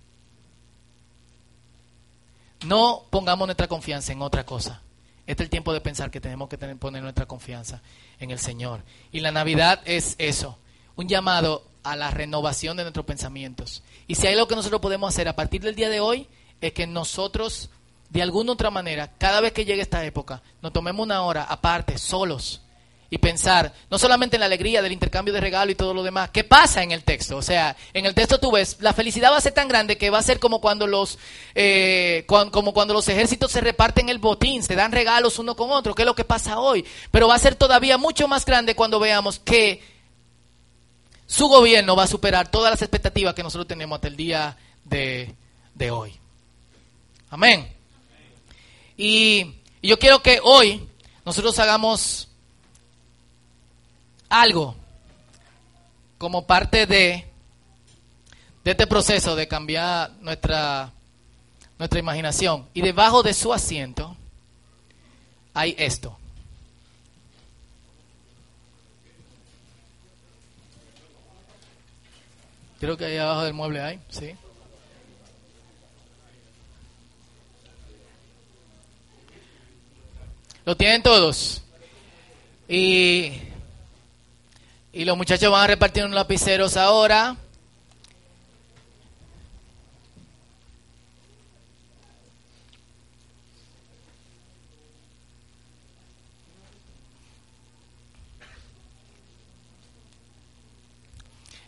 no 2.64 3.06
pongamos 3.10 3.46
nuestra 3.48 3.66
confianza 3.66 4.12
en 4.12 4.22
otra 4.22 4.46
cosa. 4.46 4.82
Este 5.26 5.42
es 5.42 5.46
el 5.46 5.50
tiempo 5.50 5.72
de 5.72 5.80
pensar 5.80 6.10
que 6.10 6.20
tenemos 6.20 6.48
que 6.48 6.56
tener, 6.56 6.76
poner 6.78 7.02
nuestra 7.02 7.26
confianza 7.26 7.80
en 8.18 8.30
el 8.30 8.38
Señor. 8.38 8.82
Y 9.10 9.20
la 9.20 9.32
Navidad 9.32 9.80
es 9.84 10.14
eso, 10.18 10.58
un 10.96 11.08
llamado 11.08 11.66
a 11.82 11.96
la 11.96 12.10
renovación 12.10 12.76
de 12.76 12.84
nuestros 12.84 13.06
pensamientos. 13.06 13.82
Y 14.06 14.16
si 14.16 14.26
hay 14.26 14.34
algo 14.34 14.48
que 14.48 14.56
nosotros 14.56 14.80
podemos 14.80 15.12
hacer 15.12 15.28
a 15.28 15.36
partir 15.36 15.62
del 15.62 15.74
día 15.74 15.88
de 15.88 16.00
hoy, 16.00 16.28
es 16.60 16.72
que 16.72 16.86
nosotros, 16.86 17.70
de 18.12 18.20
alguna 18.20 18.52
otra 18.52 18.70
manera, 18.70 19.10
cada 19.16 19.40
vez 19.40 19.52
que 19.52 19.64
llegue 19.64 19.80
esta 19.80 20.04
época, 20.04 20.42
nos 20.60 20.72
tomemos 20.72 21.02
una 21.02 21.22
hora 21.22 21.44
aparte, 21.44 21.96
solos, 21.96 22.60
y 23.08 23.16
pensar 23.16 23.72
no 23.90 23.98
solamente 23.98 24.36
en 24.36 24.40
la 24.40 24.46
alegría 24.46 24.82
del 24.82 24.92
intercambio 24.92 25.32
de 25.32 25.40
regalo 25.40 25.70
y 25.70 25.74
todo 25.74 25.94
lo 25.94 26.02
demás. 26.02 26.28
¿Qué 26.30 26.44
pasa 26.44 26.82
en 26.82 26.92
el 26.92 27.04
texto? 27.04 27.38
O 27.38 27.42
sea, 27.42 27.74
en 27.94 28.04
el 28.04 28.14
texto 28.14 28.38
tú 28.38 28.50
ves, 28.52 28.76
la 28.80 28.92
felicidad 28.92 29.32
va 29.32 29.38
a 29.38 29.40
ser 29.40 29.52
tan 29.52 29.68
grande 29.68 29.96
que 29.96 30.10
va 30.10 30.18
a 30.18 30.22
ser 30.22 30.38
como 30.38 30.60
cuando 30.60 30.86
los, 30.86 31.18
eh, 31.54 32.24
como 32.26 32.74
cuando 32.74 32.92
los 32.92 33.08
ejércitos 33.08 33.50
se 33.50 33.62
reparten 33.62 34.10
el 34.10 34.18
botín, 34.18 34.62
se 34.62 34.76
dan 34.76 34.92
regalos 34.92 35.38
uno 35.38 35.56
con 35.56 35.70
otro, 35.70 35.94
que 35.94 36.02
es 36.02 36.06
lo 36.06 36.14
que 36.14 36.24
pasa 36.24 36.58
hoy. 36.58 36.84
Pero 37.10 37.28
va 37.28 37.34
a 37.34 37.38
ser 37.38 37.54
todavía 37.54 37.96
mucho 37.96 38.28
más 38.28 38.44
grande 38.44 38.74
cuando 38.74 39.00
veamos 39.00 39.38
que 39.38 39.82
su 41.26 41.48
gobierno 41.48 41.96
va 41.96 42.04
a 42.04 42.08
superar 42.08 42.50
todas 42.50 42.70
las 42.70 42.82
expectativas 42.82 43.34
que 43.34 43.42
nosotros 43.42 43.68
tenemos 43.68 43.96
hasta 43.96 44.08
el 44.08 44.16
día 44.16 44.56
de, 44.84 45.34
de 45.74 45.90
hoy. 45.90 46.14
Amén. 47.30 47.71
Y, 49.04 49.56
y 49.80 49.88
yo 49.88 49.98
quiero 49.98 50.22
que 50.22 50.38
hoy 50.40 50.88
nosotros 51.24 51.58
hagamos 51.58 52.28
algo 54.28 54.76
como 56.18 56.46
parte 56.46 56.86
de, 56.86 57.26
de 58.62 58.70
este 58.70 58.86
proceso 58.86 59.34
de 59.34 59.48
cambiar 59.48 60.12
nuestra, 60.20 60.92
nuestra 61.80 61.98
imaginación. 61.98 62.68
Y 62.74 62.80
debajo 62.80 63.24
de 63.24 63.34
su 63.34 63.52
asiento 63.52 64.16
hay 65.52 65.74
esto. 65.78 66.16
Creo 72.78 72.96
que 72.96 73.06
ahí 73.06 73.16
abajo 73.16 73.42
del 73.42 73.54
mueble 73.54 73.80
hay, 73.80 74.00
sí. 74.10 74.36
Lo 80.64 80.76
tienen 80.76 81.02
todos. 81.02 81.62
Y 82.68 83.32
y 84.94 85.06
los 85.06 85.16
muchachos 85.16 85.50
van 85.50 85.64
a 85.64 85.66
repartir 85.66 86.04
unos 86.04 86.14
lapiceros 86.14 86.76
ahora. 86.76 87.36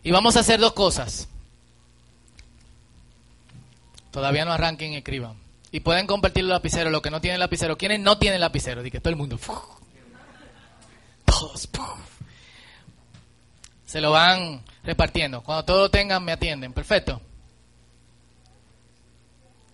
Y 0.03 0.11
vamos 0.11 0.37
a 0.37 0.41
hacer 0.41 0.59
dos 0.59 0.73
cosas. 0.73 1.27
Todavía 4.11 4.45
no 4.45 4.51
arranquen 4.51 4.93
escriban. 4.93 5.44
Y 5.75 5.81
pueden 5.81 6.07
compartir 6.07 6.45
los 6.45 6.53
lapiceros, 6.53 6.89
los 6.89 7.01
que 7.01 7.11
no 7.11 7.19
tienen 7.19 7.37
lapicero. 7.37 7.77
¿Quiénes 7.77 7.99
no 7.99 8.17
tienen 8.17 8.39
lapicero? 8.39 8.81
Que 8.81 9.01
todo 9.01 9.09
el 9.09 9.17
mundo. 9.17 9.37
Todos 11.25 11.67
se 13.85 13.99
lo 13.99 14.11
van 14.11 14.63
repartiendo. 14.85 15.43
Cuando 15.43 15.65
todos 15.65 15.81
lo 15.81 15.91
tengan, 15.91 16.23
me 16.23 16.31
atienden. 16.31 16.71
Perfecto. 16.71 17.21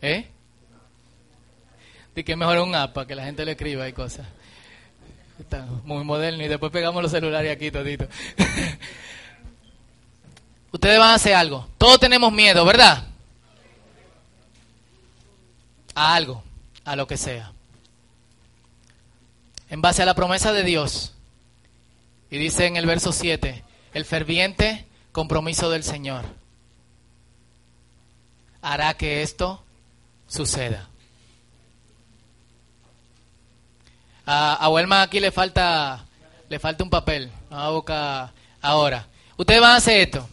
¿Eh? 0.01 0.27
De 2.15 2.25
que 2.25 2.35
mejor 2.35 2.57
un 2.61 2.73
app 2.73 2.93
para 2.93 3.05
que 3.05 3.13
la 3.13 3.23
gente 3.23 3.45
le 3.45 3.51
escriba 3.51 3.87
y 3.87 3.93
cosas. 3.93 4.25
Está 5.39 5.67
muy 5.83 6.03
moderno 6.03 6.43
y 6.43 6.47
después 6.47 6.71
pegamos 6.71 7.03
los 7.03 7.11
celulares 7.11 7.55
aquí 7.55 7.69
todito. 7.69 8.07
Ustedes 10.71 10.97
van 10.97 11.09
a 11.09 11.13
hacer 11.13 11.35
algo. 11.35 11.69
Todos 11.77 11.99
tenemos 11.99 12.33
miedo, 12.33 12.65
¿verdad? 12.65 13.10
A 15.95 16.15
algo, 16.15 16.43
a 16.85 16.95
lo 16.95 17.07
que 17.07 17.17
sea. 17.17 17.51
En 19.69 19.81
base 19.81 20.01
a 20.01 20.05
la 20.05 20.15
promesa 20.15 20.53
de 20.53 20.63
Dios. 20.63 21.13
Y 22.29 22.37
dice 22.37 22.65
en 22.65 22.77
el 22.77 22.85
verso 22.85 23.11
7, 23.11 23.63
el 23.93 24.05
ferviente 24.05 24.85
compromiso 25.11 25.69
del 25.69 25.83
Señor 25.83 26.25
hará 28.61 28.93
que 28.93 29.21
esto 29.21 29.63
suceda. 30.27 30.87
A, 34.25 34.65
a 34.65 35.01
aquí 35.01 35.19
le 35.19 35.31
falta, 35.31 36.05
le 36.47 36.59
falta 36.59 36.83
un 36.83 36.89
papel. 36.89 37.31
A 37.49 37.69
boca 37.69 38.31
ahora. 38.61 39.07
Ustedes 39.35 39.59
van 39.59 39.71
a 39.71 39.75
hacer 39.77 40.01
esto. 40.01 40.27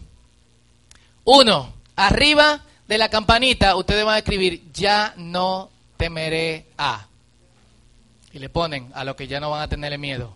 Uno, 1.24 1.72
arriba 1.96 2.60
de 2.88 2.96
la 2.96 3.10
campanita, 3.10 3.76
ustedes 3.76 4.04
van 4.04 4.14
a 4.14 4.18
escribir, 4.18 4.72
ya 4.72 5.12
no 5.16 5.70
temeré 5.98 6.66
a. 6.78 7.06
Y 8.32 8.38
le 8.38 8.48
ponen 8.48 8.90
a 8.94 9.04
lo 9.04 9.14
que 9.14 9.28
ya 9.28 9.40
no 9.40 9.50
van 9.50 9.60
a 9.60 9.68
tenerle 9.68 9.98
miedo. 9.98 10.34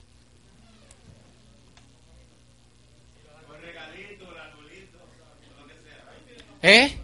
¿Eh? 6.60 6.96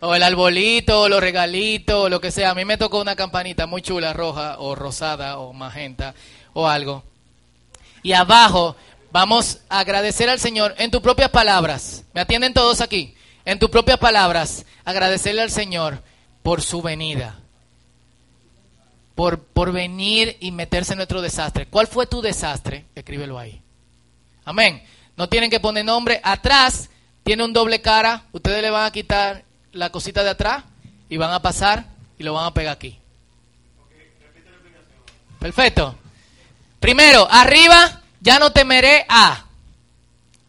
O 0.00 0.14
el 0.14 0.22
arbolito, 0.24 1.02
o 1.02 1.08
los 1.08 1.20
regalitos, 1.20 1.94
o 1.94 2.08
lo 2.08 2.20
que 2.20 2.32
sea. 2.32 2.50
A 2.50 2.54
mí 2.54 2.64
me 2.64 2.76
tocó 2.76 3.00
una 3.00 3.14
campanita 3.14 3.68
muy 3.68 3.82
chula, 3.82 4.12
roja, 4.12 4.58
o 4.58 4.74
rosada, 4.74 5.38
o 5.38 5.52
magenta, 5.52 6.12
o 6.54 6.66
algo. 6.66 7.04
Y 8.02 8.12
abajo 8.12 8.74
vamos 9.12 9.60
a 9.68 9.78
agradecer 9.78 10.28
al 10.28 10.40
Señor 10.40 10.74
en 10.78 10.90
tus 10.90 11.00
propias 11.00 11.30
palabras. 11.30 12.04
¿Me 12.12 12.20
atienden 12.20 12.52
todos 12.52 12.80
aquí? 12.80 13.14
En 13.44 13.58
tus 13.58 13.70
propias 13.70 13.98
palabras, 13.98 14.64
agradecerle 14.84 15.42
al 15.42 15.50
Señor 15.50 16.02
por 16.42 16.62
su 16.62 16.82
venida. 16.82 17.38
Por, 19.14 19.42
por 19.42 19.72
venir 19.72 20.36
y 20.40 20.52
meterse 20.52 20.92
en 20.92 20.98
nuestro 20.98 21.20
desastre. 21.20 21.66
¿Cuál 21.66 21.86
fue 21.86 22.06
tu 22.06 22.22
desastre? 22.22 22.86
Escríbelo 22.94 23.38
ahí. 23.38 23.60
Amén. 24.44 24.82
No 25.16 25.28
tienen 25.28 25.50
que 25.50 25.60
poner 25.60 25.84
nombre. 25.84 26.20
Atrás 26.24 26.88
tiene 27.24 27.44
un 27.44 27.52
doble 27.52 27.80
cara, 27.80 28.24
ustedes 28.32 28.62
le 28.62 28.70
van 28.70 28.86
a 28.86 28.90
quitar 28.90 29.44
la 29.72 29.90
cosita 29.90 30.24
de 30.24 30.30
atrás 30.30 30.64
y 31.08 31.16
van 31.16 31.32
a 31.32 31.42
pasar 31.42 31.86
y 32.18 32.24
lo 32.24 32.34
van 32.34 32.46
a 32.46 32.54
pegar 32.54 32.74
aquí. 32.74 32.98
Perfecto. 35.38 35.96
Primero, 36.80 37.26
arriba, 37.30 38.02
ya 38.20 38.38
no 38.38 38.52
temeré 38.52 39.04
a 39.08 39.44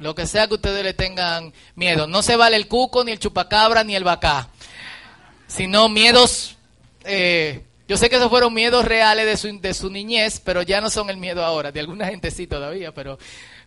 lo 0.04 0.14
que 0.14 0.28
sea 0.28 0.48
que 0.48 0.56
ustedes 0.56 0.84
le 0.84 0.94
tengan 0.94 1.54
miedo. 1.76 2.08
No 2.08 2.22
se 2.22 2.36
vale 2.36 2.58
el 2.58 2.68
cuco, 2.68 3.04
ni 3.04 3.12
el 3.12 3.20
chupacabra, 3.20 3.84
ni 3.84 3.96
el 3.96 4.04
bacá. 4.04 4.50
Sino 5.48 5.90
miedos, 5.90 6.58
eh, 7.06 7.64
yo 7.88 7.98
sé 7.98 8.10
que 8.10 8.18
esos 8.18 8.30
fueron 8.30 8.54
miedos 8.54 8.86
reales 8.86 9.26
de 9.26 9.38
su, 9.38 9.60
de 9.60 9.74
su 9.74 9.90
niñez, 9.90 10.40
pero 10.40 10.62
ya 10.62 10.82
no 10.82 10.90
son 10.90 11.10
el 11.10 11.18
miedo 11.18 11.44
ahora. 11.44 11.72
De 11.72 11.80
alguna 11.80 12.06
gente 12.10 12.32
sí 12.32 12.48
todavía, 12.48 12.94
pero 12.94 13.18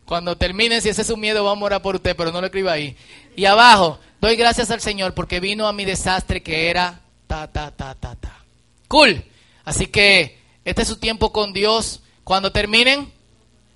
cuando 0.05 0.37
terminen, 0.37 0.81
si 0.81 0.89
ese 0.89 1.03
es 1.03 1.07
su 1.09 1.17
miedo, 1.17 1.45
vamos 1.45 1.63
a 1.63 1.67
orar 1.67 1.83
por 1.83 1.97
usted, 1.97 2.15
pero 2.15 2.31
no 2.31 2.41
lo 2.41 2.47
escriba 2.47 2.73
ahí. 2.73 2.97
Y 3.35 3.45
abajo, 3.45 3.99
doy 4.21 4.37
gracias 4.37 4.71
al 4.71 4.81
Señor 4.81 5.15
porque 5.15 5.41
vino 5.41 5.67
a 5.67 5.73
mi 5.73 5.85
desastre 5.85 6.43
que 6.43 6.71
era 6.71 7.01
ta, 7.27 7.51
ta, 7.51 7.71
ta, 7.71 7.95
ta, 7.95 8.15
ta. 8.15 8.45
Cool. 8.89 9.25
Así 9.65 9.89
que 9.89 10.39
este 10.65 10.83
es 10.83 10.89
su 10.89 10.97
tiempo 10.97 11.33
con 11.33 11.53
Dios. 11.53 12.03
Cuando 12.25 12.53
terminen 12.53 13.13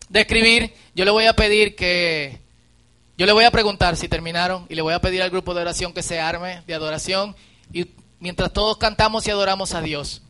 de 0.08 0.20
escribir, 0.20 0.74
yo 0.94 1.04
le 1.04 1.10
voy 1.10 1.26
a 1.26 1.34
pedir 1.34 1.76
que, 1.76 2.39
yo 3.20 3.26
le 3.26 3.32
voy 3.34 3.44
a 3.44 3.50
preguntar 3.50 3.98
si 3.98 4.08
terminaron 4.08 4.64
y 4.70 4.74
le 4.74 4.80
voy 4.80 4.94
a 4.94 4.98
pedir 4.98 5.20
al 5.20 5.28
grupo 5.28 5.52
de 5.52 5.60
oración 5.60 5.92
que 5.92 6.02
se 6.02 6.18
arme 6.18 6.62
de 6.66 6.72
adoración. 6.72 7.36
Y 7.70 7.88
mientras 8.18 8.50
todos 8.50 8.78
cantamos 8.78 9.28
y 9.28 9.30
adoramos 9.30 9.74
a 9.74 9.82
Dios, 9.82 10.22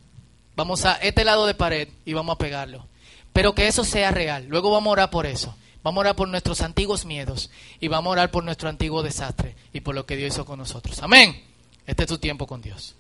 vamos 0.56 0.84
a 0.84 0.94
este 0.94 1.24
lado 1.24 1.46
de 1.46 1.54
pared 1.54 1.86
y 2.04 2.14
vamos 2.14 2.34
a 2.34 2.38
pegarlo. 2.38 2.84
Pero 3.32 3.54
que 3.54 3.68
eso 3.68 3.84
sea 3.84 4.10
real. 4.10 4.46
Luego 4.48 4.72
vamos 4.72 4.88
a 4.88 4.90
orar 4.90 5.10
por 5.10 5.26
eso. 5.26 5.54
Vamos 5.84 5.98
a 5.98 6.00
orar 6.00 6.16
por 6.16 6.26
nuestros 6.26 6.62
antiguos 6.62 7.04
miedos 7.04 7.52
y 7.78 7.86
vamos 7.86 8.10
a 8.10 8.10
orar 8.10 8.32
por 8.32 8.42
nuestro 8.42 8.68
antiguo 8.68 9.04
desastre 9.04 9.54
y 9.72 9.82
por 9.82 9.94
lo 9.94 10.04
que 10.04 10.16
Dios 10.16 10.34
hizo 10.34 10.44
con 10.44 10.58
nosotros. 10.58 11.00
Amén. 11.00 11.44
Este 11.86 12.02
es 12.02 12.08
tu 12.08 12.18
tiempo 12.18 12.48
con 12.48 12.60
Dios. 12.60 12.96